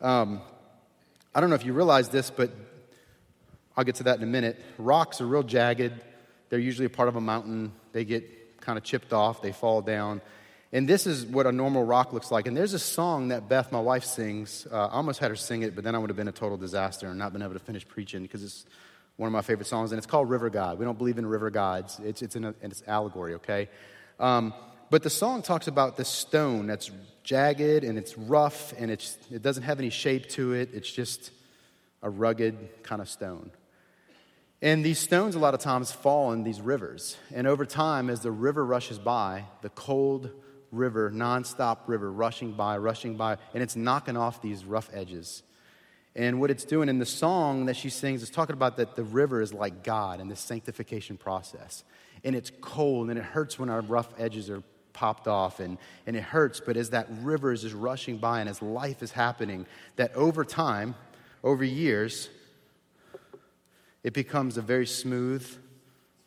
Um, 0.00 0.40
I 1.34 1.40
don't 1.40 1.50
know 1.50 1.56
if 1.56 1.64
you 1.64 1.72
realize 1.72 2.08
this, 2.08 2.30
but 2.30 2.50
I'll 3.76 3.84
get 3.84 3.96
to 3.96 4.04
that 4.04 4.16
in 4.16 4.22
a 4.22 4.26
minute. 4.26 4.60
Rocks 4.78 5.20
are 5.20 5.26
real 5.26 5.42
jagged. 5.42 5.92
They're 6.48 6.58
usually 6.58 6.86
a 6.86 6.90
part 6.90 7.08
of 7.08 7.16
a 7.16 7.20
mountain. 7.20 7.72
They 7.92 8.04
get 8.04 8.60
kind 8.60 8.76
of 8.78 8.84
chipped 8.84 9.12
off, 9.12 9.42
they 9.42 9.52
fall 9.52 9.82
down. 9.82 10.20
And 10.72 10.88
this 10.88 11.06
is 11.06 11.26
what 11.26 11.46
a 11.46 11.52
normal 11.52 11.84
rock 11.84 12.12
looks 12.12 12.30
like. 12.30 12.46
And 12.46 12.56
there's 12.56 12.74
a 12.74 12.78
song 12.78 13.28
that 13.28 13.48
Beth, 13.48 13.72
my 13.72 13.80
wife, 13.80 14.04
sings. 14.04 14.66
Uh, 14.70 14.86
I 14.86 14.92
almost 14.92 15.18
had 15.18 15.30
her 15.30 15.36
sing 15.36 15.62
it, 15.62 15.74
but 15.74 15.82
then 15.82 15.94
I 15.94 15.98
would 15.98 16.10
have 16.10 16.16
been 16.16 16.28
a 16.28 16.32
total 16.32 16.56
disaster 16.56 17.08
and 17.08 17.18
not 17.18 17.32
been 17.32 17.42
able 17.42 17.54
to 17.54 17.58
finish 17.58 17.86
preaching 17.86 18.22
because 18.22 18.44
it's 18.44 18.66
one 19.16 19.26
of 19.26 19.32
my 19.32 19.42
favorite 19.42 19.66
songs. 19.66 19.90
And 19.90 19.98
it's 19.98 20.06
called 20.06 20.30
River 20.30 20.48
God. 20.48 20.78
We 20.78 20.84
don't 20.84 20.96
believe 20.96 21.18
in 21.18 21.26
river 21.26 21.50
gods, 21.50 22.00
it's, 22.04 22.22
it's, 22.22 22.36
an 22.36 22.54
it's 22.62 22.82
allegory, 22.86 23.34
okay? 23.34 23.68
Um, 24.20 24.54
but 24.90 25.02
the 25.02 25.10
song 25.10 25.42
talks 25.42 25.68
about 25.68 25.96
the 25.96 26.04
stone 26.04 26.66
that's 26.66 26.90
jagged 27.22 27.84
and 27.84 27.96
it's 27.96 28.18
rough 28.18 28.72
and 28.76 28.90
it's, 28.90 29.16
it 29.30 29.40
doesn't 29.40 29.62
have 29.62 29.78
any 29.78 29.90
shape 29.90 30.28
to 30.30 30.52
it. 30.52 30.70
It's 30.72 30.90
just 30.90 31.30
a 32.02 32.10
rugged 32.10 32.82
kind 32.82 33.00
of 33.00 33.08
stone. 33.08 33.50
And 34.62 34.84
these 34.84 34.98
stones, 34.98 35.36
a 35.36 35.38
lot 35.38 35.54
of 35.54 35.60
times, 35.60 35.90
fall 35.90 36.32
in 36.32 36.42
these 36.42 36.60
rivers. 36.60 37.16
And 37.32 37.46
over 37.46 37.64
time, 37.64 38.10
as 38.10 38.20
the 38.20 38.30
river 38.30 38.64
rushes 38.64 38.98
by, 38.98 39.44
the 39.62 39.70
cold 39.70 40.30
river, 40.70 41.10
nonstop 41.10 41.78
river, 41.86 42.10
rushing 42.12 42.52
by, 42.52 42.76
rushing 42.76 43.16
by, 43.16 43.38
and 43.54 43.62
it's 43.62 43.76
knocking 43.76 44.16
off 44.16 44.42
these 44.42 44.64
rough 44.64 44.90
edges. 44.92 45.42
And 46.14 46.40
what 46.40 46.50
it's 46.50 46.64
doing 46.64 46.88
in 46.88 46.98
the 46.98 47.06
song 47.06 47.66
that 47.66 47.76
she 47.76 47.88
sings 47.88 48.22
is 48.22 48.30
talking 48.30 48.54
about 48.54 48.76
that 48.76 48.96
the 48.96 49.04
river 49.04 49.40
is 49.40 49.54
like 49.54 49.82
God 49.84 50.20
in 50.20 50.28
this 50.28 50.40
sanctification 50.40 51.16
process. 51.16 51.84
And 52.24 52.34
it's 52.34 52.50
cold 52.60 53.08
and 53.08 53.18
it 53.18 53.24
hurts 53.24 53.58
when 53.58 53.70
our 53.70 53.80
rough 53.80 54.08
edges 54.18 54.50
are 54.50 54.62
popped 54.92 55.28
off 55.28 55.60
and, 55.60 55.78
and 56.06 56.16
it 56.16 56.22
hurts. 56.22 56.60
But 56.60 56.76
as 56.76 56.90
that 56.90 57.08
river 57.22 57.52
is 57.52 57.62
just 57.62 57.74
rushing 57.74 58.18
by 58.18 58.40
and 58.40 58.48
as 58.48 58.60
life 58.62 59.02
is 59.02 59.10
happening, 59.10 59.66
that 59.96 60.14
over 60.14 60.44
time, 60.44 60.94
over 61.42 61.64
years, 61.64 62.28
it 64.02 64.12
becomes 64.12 64.56
a 64.56 64.62
very 64.62 64.86
smooth 64.86 65.46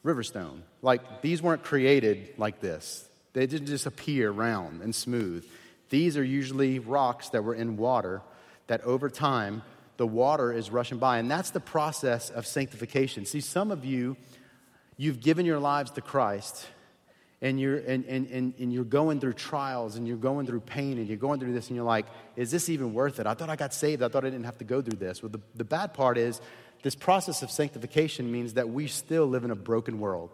river 0.03 0.23
stone. 0.23 0.63
Like 0.81 1.21
these 1.21 1.41
weren't 1.41 1.63
created 1.63 2.33
like 2.37 2.59
this, 2.59 3.07
they 3.33 3.47
didn't 3.47 3.67
just 3.67 3.85
appear 3.85 4.31
round 4.31 4.81
and 4.81 4.93
smooth. 4.93 5.47
These 5.89 6.17
are 6.17 6.23
usually 6.23 6.79
rocks 6.79 7.29
that 7.29 7.43
were 7.43 7.53
in 7.53 7.77
water 7.77 8.21
that 8.67 8.81
over 8.81 9.09
time 9.09 9.61
the 9.97 10.07
water 10.07 10.51
is 10.51 10.71
rushing 10.71 10.97
by. 10.97 11.19
And 11.19 11.29
that's 11.29 11.51
the 11.51 11.59
process 11.59 12.29
of 12.29 12.47
sanctification. 12.47 13.25
See, 13.25 13.41
some 13.41 13.69
of 13.69 13.85
you, 13.85 14.17
you've 14.97 15.19
given 15.19 15.45
your 15.45 15.59
lives 15.59 15.91
to 15.91 16.01
Christ 16.01 16.65
and 17.43 17.59
you're, 17.59 17.75
and, 17.75 18.05
and, 18.05 18.27
and, 18.31 18.53
and, 18.57 18.73
you're 18.73 18.85
going 18.85 19.19
through 19.19 19.33
trials 19.33 19.97
and 19.97 20.07
you're 20.07 20.15
going 20.15 20.47
through 20.47 20.61
pain 20.61 20.97
and 20.97 21.09
you're 21.09 21.17
going 21.17 21.41
through 21.41 21.51
this 21.51 21.67
and 21.67 21.75
you're 21.75 21.85
like, 21.85 22.05
is 22.37 22.49
this 22.49 22.69
even 22.69 22.93
worth 22.93 23.19
it? 23.19 23.27
I 23.27 23.33
thought 23.33 23.49
I 23.49 23.57
got 23.57 23.73
saved. 23.73 24.01
I 24.01 24.07
thought 24.07 24.23
I 24.23 24.29
didn't 24.29 24.45
have 24.45 24.57
to 24.59 24.63
go 24.63 24.81
through 24.81 24.97
this. 24.97 25.21
Well, 25.21 25.29
the, 25.29 25.41
the 25.53 25.65
bad 25.65 25.93
part 25.93 26.17
is 26.17 26.39
this 26.83 26.95
process 26.95 27.43
of 27.43 27.51
sanctification 27.51 28.31
means 28.31 28.53
that 28.53 28.69
we 28.69 28.87
still 28.87 29.27
live 29.27 29.43
in 29.43 29.51
a 29.51 29.55
broken 29.55 29.99
world. 29.99 30.29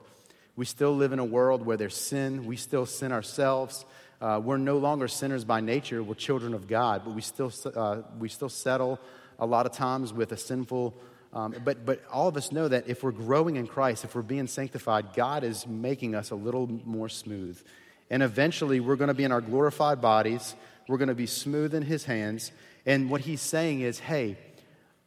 We 0.56 0.66
still 0.66 0.96
live 0.96 1.12
in 1.12 1.18
a 1.18 1.26
world 1.26 1.66
where 1.66 1.78
there's 1.78 1.98
sin. 1.98 2.46
We 2.46 2.58
still 2.58 2.86
sin 2.86 3.12
ourselves. 3.12 3.86
Uh, 4.22 4.40
we're 4.44 4.58
no 4.58 4.78
longer 4.78 5.08
sinners 5.08 5.44
by 5.44 5.62
nature. 5.62 6.04
We're 6.04 6.14
children 6.14 6.54
of 6.54 6.68
God, 6.68 7.02
but 7.06 7.16
we 7.16 7.22
still, 7.22 7.52
uh, 7.76 8.02
we 8.20 8.30
still 8.30 8.50
settle 8.50 9.00
a 9.40 9.48
lot 9.48 9.66
of 9.66 9.72
times 9.72 10.14
with 10.14 10.32
a 10.32 10.38
sinful. 10.38 10.94
Um, 11.32 11.56
but, 11.64 11.86
but 11.86 12.04
all 12.12 12.28
of 12.28 12.38
us 12.38 12.52
know 12.52 12.68
that 12.68 12.88
if 12.88 13.04
we're 13.04 13.12
growing 13.12 13.56
in 13.56 13.68
Christ, 13.68 14.04
if 14.04 14.16
we're 14.16 14.22
being 14.24 14.48
sanctified, 14.48 15.14
God 15.14 15.44
is 15.44 15.68
making 15.68 16.16
us 16.16 16.32
a 16.32 16.36
little 16.36 16.68
more 16.86 17.10
smooth. 17.10 17.62
And 18.10 18.24
eventually, 18.24 18.80
we're 18.80 18.96
going 18.96 19.10
to 19.10 19.14
be 19.14 19.24
in 19.24 19.32
our 19.32 19.42
glorified 19.42 20.02
bodies. 20.02 20.56
We're 20.88 20.98
going 20.98 21.10
to 21.10 21.16
be 21.16 21.28
smooth 21.28 21.76
in 21.76 21.84
His 21.84 22.06
hands. 22.06 22.52
And 22.86 23.12
what 23.12 23.22
He's 23.22 23.42
saying 23.42 23.82
is, 23.82 24.00
hey, 24.00 24.38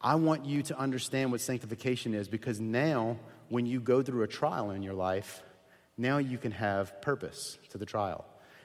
I 0.01 0.15
want 0.15 0.47
you 0.47 0.63
to 0.65 0.79
understand 0.79 1.33
what 1.33 1.41
sanctification 1.41 2.15
is 2.15 2.29
because 2.29 2.61
now, 2.61 3.19
when 3.49 3.67
you 3.67 3.81
go 3.81 4.03
through 4.03 4.23
a 4.23 4.29
trial 4.29 4.71
in 4.71 4.83
your 4.83 4.95
life, 4.95 5.43
now 5.99 6.19
you 6.19 6.39
can 6.39 6.53
have 6.53 7.03
purpose 7.03 7.59
to 7.71 7.79
the 7.79 7.87
trial. 7.87 8.25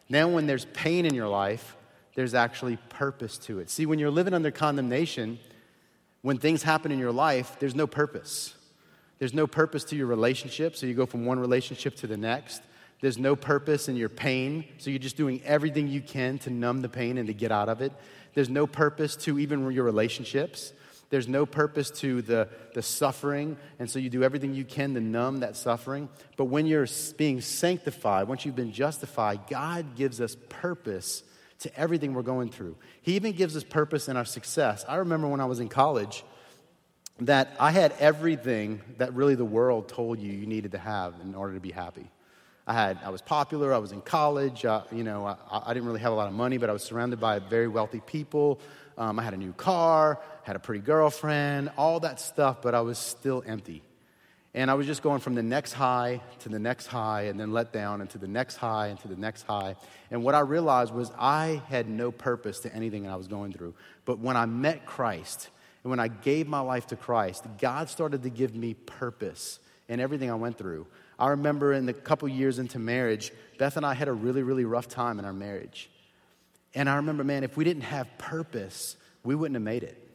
Now, 0.10 0.30
when 0.30 0.48
there's 0.48 0.66
pain 0.66 1.06
in 1.06 1.14
your 1.14 1.28
life, 1.28 1.76
there's 2.16 2.34
actually 2.34 2.78
purpose 2.90 3.38
to 3.40 3.60
it. 3.60 3.70
See, 3.70 3.86
when 3.86 4.00
you're 4.00 4.12
living 4.12 4.34
under 4.34 4.50
condemnation, 4.50 5.40
when 6.22 6.38
things 6.38 6.64
happen 6.64 6.92
in 6.92 7.00
your 7.00 7.12
life, 7.12 7.58
there's 7.60 7.76
no 7.76 7.88
purpose. 7.88 8.54
There's 9.20 9.34
no 9.34 9.48
purpose 9.48 9.84
to 9.86 9.96
your 9.96 10.08
relationship, 10.08 10.76
so 10.76 10.86
you 10.86 10.94
go 10.94 11.06
from 11.06 11.26
one 11.26 11.40
relationship 11.40 11.96
to 11.98 12.08
the 12.08 12.18
next. 12.18 12.62
There's 13.02 13.18
no 13.18 13.36
purpose 13.36 13.90
in 13.90 13.96
your 13.96 14.10
pain, 14.10 14.66
so 14.78 14.90
you're 14.90 15.00
just 15.00 15.18
doing 15.18 15.42
everything 15.44 15.88
you 15.88 16.02
can 16.02 16.40
to 16.40 16.50
numb 16.50 16.82
the 16.82 16.90
pain 16.90 17.18
and 17.18 17.28
to 17.28 17.34
get 17.34 17.52
out 17.52 17.70
of 17.70 17.82
it. 17.82 17.94
There's 18.34 18.50
no 18.50 18.68
purpose 18.68 19.16
to 19.18 19.40
even 19.40 19.70
your 19.72 19.84
relationships. 19.84 20.74
There's 21.10 21.28
no 21.28 21.46
purpose 21.46 21.90
to 22.02 22.22
the, 22.22 22.50
the 22.74 22.82
suffering, 22.82 23.58
and 23.80 23.90
so 23.90 23.98
you 23.98 24.10
do 24.10 24.24
everything 24.24 24.54
you 24.54 24.66
can 24.66 24.94
to 24.96 25.00
numb 25.00 25.40
that 25.40 25.56
suffering. 25.56 26.10
But 26.36 26.46
when 26.46 26.66
you're 26.66 26.88
being 27.18 27.40
sanctified, 27.40 28.28
once 28.28 28.46
you've 28.46 28.56
been 28.56 28.74
justified, 28.74 29.42
God 29.50 29.96
gives 29.96 30.20
us 30.20 30.36
purpose 30.50 31.24
to 31.60 31.80
everything 31.80 32.14
we're 32.14 32.22
going 32.22 32.50
through. 32.50 32.76
He 33.02 33.16
even 33.16 33.34
gives 33.34 33.56
us 33.56 33.64
purpose 33.64 34.08
in 34.08 34.18
our 34.18 34.26
success. 34.26 34.86
I 34.88 34.98
remember 34.98 35.28
when 35.28 35.40
I 35.40 35.46
was 35.46 35.60
in 35.60 35.70
college 35.70 36.24
that 37.22 37.50
I 37.60 37.72
had 37.72 37.94
everything 38.00 38.82
that 38.98 39.14
really 39.14 39.36
the 39.36 39.46
world 39.46 39.90
told 39.90 40.20
you 40.20 40.32
you 40.32 40.46
needed 40.46 40.74
to 40.74 40.78
have 40.78 41.16
in 41.22 41.34
order 41.34 41.56
to 41.56 41.60
be 41.60 41.72
happy. 41.72 42.10
I 42.68 42.74
had, 42.74 43.00
I 43.04 43.10
was 43.10 43.22
popular. 43.22 43.74
I 43.74 43.78
was 43.78 43.92
in 43.92 44.02
college. 44.02 44.66
Uh, 44.66 44.84
you 44.92 45.04
know, 45.04 45.26
I, 45.26 45.38
I, 45.68 45.74
didn't 45.74 45.88
really 45.88 46.02
have 46.02 46.12
a 46.12 46.16
lot 46.16 46.28
of 46.28 46.34
money, 46.34 46.58
but 46.58 46.70
I 46.70 46.74
was 46.74 46.84
surrounded 46.84 47.20
by 47.20 47.40
very 47.40 47.68
wealthy 47.68 48.02
people. 48.02 48.60
Um, 48.98 49.20
I 49.20 49.24
had 49.24 49.34
a 49.34 49.38
new 49.38 49.54
car, 49.54 50.20
had 50.44 50.58
a 50.58 50.60
pretty 50.60 50.82
girlfriend, 50.82 51.72
all 51.78 52.02
that 52.02 52.20
stuff, 52.20 52.62
but 52.62 52.76
I 52.76 52.82
was 52.82 52.98
still 52.98 53.42
empty. 53.48 53.84
And 54.58 54.72
I 54.72 54.74
was 54.74 54.88
just 54.88 55.04
going 55.04 55.20
from 55.20 55.36
the 55.36 55.44
next 55.44 55.74
high 55.74 56.20
to 56.40 56.50
the 56.50 56.58
next 56.58 56.88
high 56.88 57.26
and 57.26 57.40
then 57.40 57.52
let 57.52 57.72
down 57.72 58.02
into 58.02 58.18
the 58.18 58.28
next 58.28 58.56
high 58.56 58.88
and 58.88 59.00
to 59.02 59.08
the 59.08 59.16
next 59.16 59.44
high. 59.44 59.76
And 60.10 60.24
what 60.24 60.34
I 60.34 60.40
realized 60.40 60.92
was 60.96 61.12
I 61.16 61.62
had 61.68 61.88
no 61.88 62.12
purpose 62.12 62.62
to 62.62 62.74
anything 62.74 63.04
that 63.04 63.12
I 63.12 63.18
was 63.18 63.28
going 63.28 63.54
through. 63.54 63.76
But 64.06 64.18
when 64.18 64.36
I 64.36 64.48
met 64.48 64.88
Christ 64.88 65.50
and 65.84 65.92
when 65.92 66.00
I 66.00 66.08
gave 66.08 66.48
my 66.48 66.60
life 66.60 66.88
to 66.88 66.96
Christ, 66.96 67.46
God 67.60 67.88
started 67.88 68.24
to 68.24 68.32
give 68.32 68.56
me 68.56 68.74
purpose 68.74 69.60
in 69.88 70.00
everything 70.00 70.32
I 70.32 70.36
went 70.36 70.58
through. 70.58 70.88
I 71.20 71.28
remember 71.28 71.74
in 71.74 71.86
the 71.86 71.94
couple 71.94 72.28
years 72.28 72.58
into 72.58 72.80
marriage, 72.80 73.32
Beth 73.60 73.78
and 73.78 73.86
I 73.86 73.94
had 73.94 74.08
a 74.08 74.14
really, 74.14 74.42
really 74.42 74.66
rough 74.66 74.88
time 74.88 75.20
in 75.20 75.26
our 75.26 75.34
marriage. 75.34 75.88
And 76.74 76.90
I 76.90 76.96
remember, 76.96 77.24
man, 77.24 77.44
if 77.44 77.58
we 77.58 77.64
didn't 77.64 77.84
have 77.84 78.08
purpose, 78.18 78.98
we 79.24 79.36
wouldn't 79.36 79.54
have 79.56 79.62
made 79.62 79.84
it. 79.84 80.07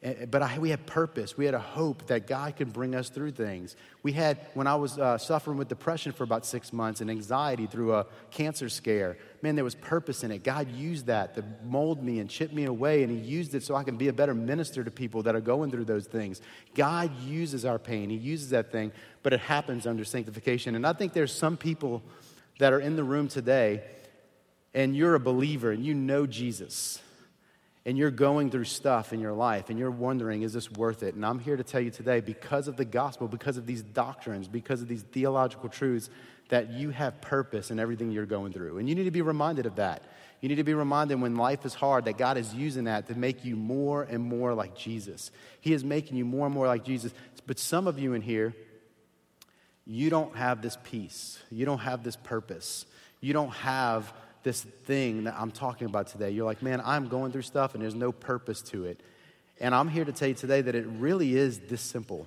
But 0.00 0.42
I, 0.42 0.58
we 0.60 0.70
had 0.70 0.86
purpose. 0.86 1.36
We 1.36 1.44
had 1.44 1.54
a 1.54 1.58
hope 1.58 2.06
that 2.06 2.28
God 2.28 2.54
could 2.54 2.72
bring 2.72 2.94
us 2.94 3.08
through 3.08 3.32
things. 3.32 3.74
We 4.04 4.12
had, 4.12 4.38
when 4.54 4.68
I 4.68 4.76
was 4.76 4.96
uh, 4.96 5.18
suffering 5.18 5.58
with 5.58 5.66
depression 5.66 6.12
for 6.12 6.22
about 6.22 6.46
six 6.46 6.72
months 6.72 7.00
and 7.00 7.10
anxiety 7.10 7.66
through 7.66 7.94
a 7.94 8.06
cancer 8.30 8.68
scare, 8.68 9.18
man, 9.42 9.56
there 9.56 9.64
was 9.64 9.74
purpose 9.74 10.22
in 10.22 10.30
it. 10.30 10.44
God 10.44 10.70
used 10.70 11.06
that 11.06 11.34
to 11.34 11.44
mold 11.64 12.00
me 12.00 12.20
and 12.20 12.30
chip 12.30 12.52
me 12.52 12.66
away, 12.66 13.02
and 13.02 13.10
He 13.10 13.18
used 13.18 13.56
it 13.56 13.64
so 13.64 13.74
I 13.74 13.82
can 13.82 13.96
be 13.96 14.06
a 14.06 14.12
better 14.12 14.34
minister 14.34 14.84
to 14.84 14.90
people 14.90 15.24
that 15.24 15.34
are 15.34 15.40
going 15.40 15.72
through 15.72 15.86
those 15.86 16.06
things. 16.06 16.40
God 16.76 17.10
uses 17.22 17.64
our 17.64 17.80
pain, 17.80 18.08
He 18.08 18.16
uses 18.16 18.50
that 18.50 18.70
thing, 18.70 18.92
but 19.24 19.32
it 19.32 19.40
happens 19.40 19.84
under 19.84 20.04
sanctification. 20.04 20.76
And 20.76 20.86
I 20.86 20.92
think 20.92 21.12
there's 21.12 21.34
some 21.34 21.56
people 21.56 22.04
that 22.60 22.72
are 22.72 22.80
in 22.80 22.94
the 22.94 23.04
room 23.04 23.26
today, 23.26 23.82
and 24.74 24.96
you're 24.96 25.16
a 25.16 25.20
believer 25.20 25.72
and 25.72 25.84
you 25.84 25.94
know 25.94 26.24
Jesus 26.24 27.02
and 27.86 27.96
you're 27.96 28.10
going 28.10 28.50
through 28.50 28.64
stuff 28.64 29.12
in 29.12 29.20
your 29.20 29.32
life 29.32 29.70
and 29.70 29.78
you're 29.78 29.90
wondering, 29.90 30.42
is 30.42 30.52
this 30.52 30.70
worth 30.70 31.02
it? 31.02 31.14
And 31.14 31.24
I'm 31.24 31.38
here 31.38 31.56
to 31.56 31.64
tell 31.64 31.80
you 31.80 31.90
today, 31.90 32.20
because 32.20 32.68
of 32.68 32.76
the 32.76 32.84
gospel, 32.84 33.28
because 33.28 33.56
of 33.56 33.66
these 33.66 33.82
doctrines, 33.82 34.48
because 34.48 34.82
of 34.82 34.88
these 34.88 35.02
theological 35.02 35.68
truths, 35.68 36.10
that 36.48 36.70
you 36.70 36.90
have 36.90 37.20
purpose 37.20 37.70
in 37.70 37.78
everything 37.78 38.10
you're 38.10 38.26
going 38.26 38.52
through. 38.52 38.78
And 38.78 38.88
you 38.88 38.94
need 38.94 39.04
to 39.04 39.10
be 39.10 39.22
reminded 39.22 39.66
of 39.66 39.76
that. 39.76 40.02
You 40.40 40.48
need 40.48 40.56
to 40.56 40.64
be 40.64 40.74
reminded 40.74 41.20
when 41.20 41.36
life 41.36 41.66
is 41.66 41.74
hard 41.74 42.04
that 42.04 42.16
God 42.16 42.36
is 42.36 42.54
using 42.54 42.84
that 42.84 43.08
to 43.08 43.14
make 43.14 43.44
you 43.44 43.56
more 43.56 44.04
and 44.04 44.22
more 44.22 44.54
like 44.54 44.76
Jesus. 44.76 45.30
He 45.60 45.72
is 45.72 45.84
making 45.84 46.16
you 46.16 46.24
more 46.24 46.46
and 46.46 46.54
more 46.54 46.66
like 46.66 46.84
Jesus. 46.84 47.12
But 47.46 47.58
some 47.58 47.86
of 47.86 47.98
you 47.98 48.14
in 48.14 48.22
here, 48.22 48.54
you 49.84 50.10
don't 50.10 50.36
have 50.36 50.62
this 50.62 50.78
peace. 50.84 51.38
You 51.50 51.66
don't 51.66 51.78
have 51.78 52.04
this 52.04 52.16
purpose. 52.16 52.86
You 53.20 53.32
don't 53.32 53.50
have 53.50 54.12
this 54.42 54.62
thing 54.62 55.24
that 55.24 55.34
I'm 55.38 55.50
talking 55.50 55.86
about 55.86 56.08
today. 56.08 56.30
You're 56.30 56.46
like, 56.46 56.62
man, 56.62 56.80
I'm 56.84 57.08
going 57.08 57.32
through 57.32 57.42
stuff 57.42 57.74
and 57.74 57.82
there's 57.82 57.94
no 57.94 58.12
purpose 58.12 58.62
to 58.62 58.84
it. 58.84 59.00
And 59.60 59.74
I'm 59.74 59.88
here 59.88 60.04
to 60.04 60.12
tell 60.12 60.28
you 60.28 60.34
today 60.34 60.60
that 60.60 60.74
it 60.74 60.86
really 60.86 61.36
is 61.36 61.58
this 61.60 61.80
simple. 61.80 62.26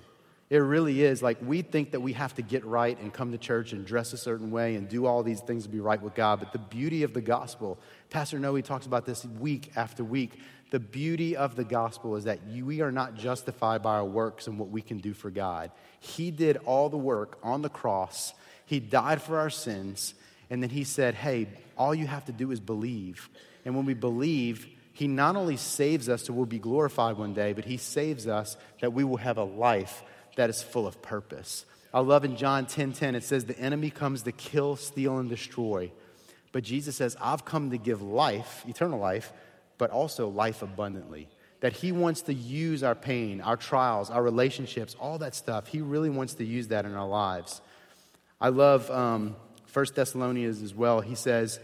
It 0.50 0.58
really 0.58 1.02
is. 1.02 1.22
Like, 1.22 1.38
we 1.40 1.62
think 1.62 1.92
that 1.92 2.00
we 2.00 2.12
have 2.12 2.34
to 2.34 2.42
get 2.42 2.62
right 2.66 2.98
and 3.00 3.10
come 3.10 3.32
to 3.32 3.38
church 3.38 3.72
and 3.72 3.86
dress 3.86 4.12
a 4.12 4.18
certain 4.18 4.50
way 4.50 4.74
and 4.76 4.86
do 4.86 5.06
all 5.06 5.22
these 5.22 5.40
things 5.40 5.62
to 5.62 5.70
be 5.70 5.80
right 5.80 6.00
with 6.00 6.14
God. 6.14 6.40
But 6.40 6.52
the 6.52 6.58
beauty 6.58 7.04
of 7.04 7.14
the 7.14 7.22
gospel, 7.22 7.78
Pastor 8.10 8.38
Noe 8.38 8.60
talks 8.60 8.84
about 8.84 9.06
this 9.06 9.24
week 9.24 9.72
after 9.76 10.04
week. 10.04 10.38
The 10.70 10.78
beauty 10.78 11.36
of 11.36 11.56
the 11.56 11.64
gospel 11.64 12.16
is 12.16 12.24
that 12.24 12.40
you, 12.48 12.66
we 12.66 12.82
are 12.82 12.92
not 12.92 13.14
justified 13.14 13.82
by 13.82 13.94
our 13.94 14.04
works 14.04 14.46
and 14.46 14.58
what 14.58 14.68
we 14.68 14.82
can 14.82 14.98
do 14.98 15.14
for 15.14 15.30
God. 15.30 15.70
He 16.00 16.30
did 16.30 16.58
all 16.66 16.90
the 16.90 16.98
work 16.98 17.38
on 17.42 17.62
the 17.62 17.70
cross, 17.70 18.34
He 18.66 18.78
died 18.78 19.22
for 19.22 19.38
our 19.38 19.50
sins, 19.50 20.12
and 20.52 20.62
then 20.62 20.68
He 20.68 20.84
said, 20.84 21.14
Hey, 21.14 21.48
all 21.78 21.94
you 21.94 22.06
have 22.06 22.26
to 22.26 22.32
do 22.32 22.50
is 22.50 22.60
believe. 22.60 23.30
And 23.64 23.74
when 23.74 23.86
we 23.86 23.94
believe, 23.94 24.68
He 24.92 25.08
not 25.08 25.34
only 25.34 25.56
saves 25.56 26.10
us 26.10 26.24
so 26.24 26.34
we'll 26.34 26.44
be 26.44 26.58
glorified 26.58 27.16
one 27.16 27.32
day, 27.32 27.54
but 27.54 27.64
He 27.64 27.78
saves 27.78 28.26
us 28.28 28.58
that 28.82 28.92
we 28.92 29.02
will 29.02 29.16
have 29.16 29.38
a 29.38 29.44
life 29.44 30.02
that 30.36 30.50
is 30.50 30.62
full 30.62 30.86
of 30.86 31.00
purpose. 31.00 31.64
I 31.94 32.00
love 32.00 32.26
in 32.26 32.36
John 32.36 32.66
10 32.66 32.92
10, 32.92 33.14
it 33.14 33.24
says, 33.24 33.46
The 33.46 33.58
enemy 33.58 33.88
comes 33.88 34.22
to 34.24 34.32
kill, 34.32 34.76
steal, 34.76 35.16
and 35.16 35.30
destroy. 35.30 35.90
But 36.52 36.64
Jesus 36.64 36.96
says, 36.96 37.16
I've 37.18 37.46
come 37.46 37.70
to 37.70 37.78
give 37.78 38.02
life, 38.02 38.62
eternal 38.68 38.98
life, 38.98 39.32
but 39.78 39.90
also 39.90 40.28
life 40.28 40.60
abundantly. 40.60 41.30
That 41.60 41.72
He 41.72 41.92
wants 41.92 42.20
to 42.22 42.34
use 42.34 42.82
our 42.82 42.94
pain, 42.94 43.40
our 43.40 43.56
trials, 43.56 44.10
our 44.10 44.22
relationships, 44.22 44.96
all 45.00 45.16
that 45.16 45.34
stuff. 45.34 45.68
He 45.68 45.80
really 45.80 46.10
wants 46.10 46.34
to 46.34 46.44
use 46.44 46.68
that 46.68 46.84
in 46.84 46.94
our 46.94 47.08
lives. 47.08 47.62
I 48.38 48.50
love 48.50 48.90
um, 48.90 49.36
1 49.72 49.86
Thessalonians 49.94 50.62
as 50.62 50.74
well. 50.74 51.00
He 51.00 51.14
says, 51.14 51.58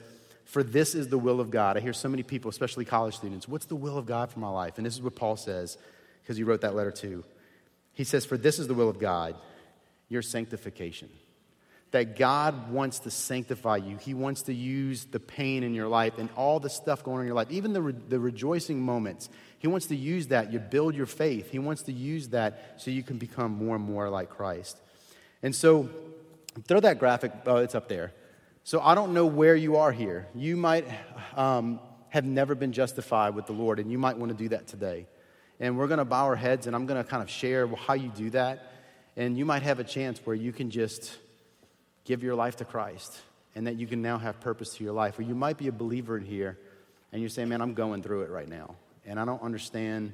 For 0.45 0.63
this 0.63 0.95
is 0.95 1.09
the 1.09 1.19
will 1.19 1.41
of 1.41 1.51
God. 1.51 1.77
I 1.77 1.81
hear 1.81 1.93
so 1.93 2.09
many 2.09 2.23
people, 2.23 2.49
especially 2.49 2.85
college 2.85 3.17
students, 3.17 3.47
what's 3.47 3.67
the 3.67 3.77
will 3.77 3.99
of 3.99 4.07
God 4.07 4.31
for 4.31 4.41
my 4.41 4.49
life? 4.49 4.79
And 4.79 4.87
this 4.87 4.95
is 4.95 5.03
what 5.03 5.17
Paul 5.17 5.37
says, 5.37 5.77
because 6.23 6.37
he 6.37 6.43
wrote 6.43 6.63
that 6.63 6.75
letter 6.75 6.91
too. 6.91 7.25
He 7.93 8.05
says, 8.05 8.25
For 8.25 8.37
this 8.37 8.59
is 8.59 8.67
the 8.67 8.75
will 8.75 8.89
of 8.89 8.99
God, 8.99 9.35
your 10.09 10.23
sanctification. 10.23 11.11
That 11.91 12.19
God 12.19 12.71
wants 12.71 12.99
to 13.01 13.11
sanctify 13.11 13.79
you. 13.79 13.97
He 13.97 14.13
wants 14.13 14.43
to 14.43 14.55
use 14.55 15.07
the 15.07 15.21
pain 15.21 15.63
in 15.63 15.75
your 15.75 15.89
life 15.89 16.19
and 16.19 16.29
all 16.37 16.61
the 16.61 16.69
stuff 16.69 17.03
going 17.03 17.17
on 17.17 17.21
in 17.23 17.27
your 17.27 17.37
life, 17.37 17.51
even 17.51 17.73
the, 17.73 17.81
re- 17.81 17.95
the 18.09 18.21
rejoicing 18.21 18.81
moments. 18.81 19.31
He 19.59 19.69
wants 19.69 19.87
to 19.87 19.97
use 19.97 20.27
that. 20.27 20.53
You 20.53 20.59
build 20.59 20.95
your 20.95 21.07
faith. 21.07 21.51
He 21.51 21.59
wants 21.59 21.83
to 21.85 21.93
use 21.93 22.29
that 22.29 22.75
so 22.77 22.91
you 22.91 23.03
can 23.03 23.17
become 23.17 23.53
more 23.53 23.75
and 23.75 23.85
more 23.85 24.11
like 24.11 24.29
Christ. 24.29 24.79
And 25.43 25.55
so, 25.55 25.89
Throw 26.67 26.81
that 26.81 26.99
graphic, 26.99 27.33
oh, 27.47 27.57
it's 27.57 27.75
up 27.75 27.89
there. 27.89 28.13
So 28.65 28.81
I 28.81 28.95
don't 28.95 29.15
know 29.15 29.27
where 29.27 29.57
you 29.57 29.77
are 29.77 29.93
here. 29.93 30.29
You 30.35 30.57
might 30.57 30.87
um, 31.37 31.81
have 32.11 32.25
never 32.25 32.55
been 32.55 32.73
justified 32.73 33.35
with 33.35 33.47
the 33.47 33.53
Lord, 33.53 33.79
and 33.79 33.91
you 33.91 33.99
might 33.99 34.17
want 34.17 34.31
to 34.31 34.37
do 34.37 34.49
that 34.51 34.67
today. 34.67 35.07
And 35.61 35.77
we're 35.77 35.89
going 35.89 35.99
to 35.99 36.05
bow 36.05 36.25
our 36.25 36.37
heads, 36.37 36.67
and 36.67 36.77
I'm 36.77 36.87
going 36.87 37.03
to 37.03 37.09
kind 37.09 37.23
of 37.23 37.31
share 37.31 37.67
how 37.67 37.95
you 37.95 38.11
do 38.11 38.31
that. 38.31 38.73
And 39.17 39.37
you 39.37 39.45
might 39.45 39.63
have 39.63 39.81
a 39.81 39.85
chance 39.85 40.21
where 40.25 40.37
you 40.37 40.53
can 40.53 40.71
just 40.71 41.17
give 42.05 42.23
your 42.23 42.35
life 42.35 42.57
to 42.57 42.65
Christ, 42.65 43.19
and 43.55 43.67
that 43.67 43.77
you 43.77 43.87
can 43.87 44.03
now 44.03 44.19
have 44.19 44.41
purpose 44.41 44.75
to 44.77 44.85
your 44.85 44.93
life. 44.93 45.19
Or 45.19 45.23
you 45.23 45.35
might 45.35 45.59
be 45.59 45.69
a 45.69 45.73
believer 45.73 46.17
in 46.17 46.25
here, 46.25 46.59
and 47.13 47.21
you're 47.21 47.31
saying, 47.31 47.49
Man, 47.49 47.61
I'm 47.61 47.75
going 47.75 48.03
through 48.03 48.23
it 48.23 48.31
right 48.31 48.49
now, 48.49 48.77
and 49.05 49.19
I 49.19 49.25
don't 49.25 49.43
understand 49.43 50.13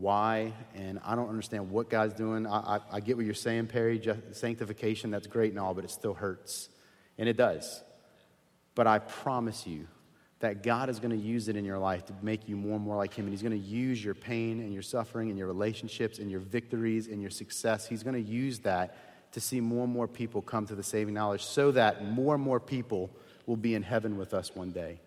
why, 0.00 0.52
and 0.74 1.00
I 1.04 1.14
don't 1.14 1.28
understand 1.28 1.70
what 1.70 1.90
God's 1.90 2.14
doing. 2.14 2.46
I, 2.46 2.76
I, 2.76 2.80
I 2.92 3.00
get 3.00 3.16
what 3.16 3.26
you're 3.26 3.34
saying, 3.34 3.68
Perry. 3.68 3.98
Just 3.98 4.34
sanctification, 4.34 5.10
that's 5.10 5.26
great 5.26 5.50
and 5.50 5.60
all, 5.60 5.74
but 5.74 5.84
it 5.84 5.90
still 5.90 6.14
hurts. 6.14 6.68
And 7.18 7.28
it 7.28 7.36
does. 7.36 7.82
But 8.74 8.86
I 8.86 8.98
promise 8.98 9.66
you 9.66 9.86
that 10.40 10.62
God 10.62 10.90
is 10.90 11.00
going 11.00 11.18
to 11.18 11.24
use 11.24 11.48
it 11.48 11.56
in 11.56 11.64
your 11.64 11.78
life 11.78 12.04
to 12.06 12.14
make 12.22 12.48
you 12.48 12.56
more 12.56 12.76
and 12.76 12.84
more 12.84 12.96
like 12.96 13.14
Him. 13.14 13.24
And 13.24 13.32
He's 13.32 13.42
going 13.42 13.60
to 13.60 13.68
use 13.68 14.04
your 14.04 14.14
pain 14.14 14.60
and 14.60 14.72
your 14.72 14.82
suffering 14.82 15.30
and 15.30 15.38
your 15.38 15.46
relationships 15.46 16.18
and 16.18 16.30
your 16.30 16.40
victories 16.40 17.08
and 17.08 17.20
your 17.20 17.30
success. 17.30 17.88
He's 17.88 18.02
going 18.02 18.22
to 18.22 18.30
use 18.30 18.60
that 18.60 19.32
to 19.32 19.40
see 19.40 19.60
more 19.60 19.84
and 19.84 19.92
more 19.92 20.06
people 20.06 20.42
come 20.42 20.66
to 20.66 20.74
the 20.74 20.82
saving 20.82 21.14
knowledge 21.14 21.42
so 21.42 21.72
that 21.72 22.04
more 22.04 22.34
and 22.34 22.42
more 22.42 22.60
people 22.60 23.10
will 23.46 23.56
be 23.56 23.74
in 23.74 23.82
heaven 23.82 24.16
with 24.16 24.34
us 24.34 24.54
one 24.54 24.70
day. 24.70 25.00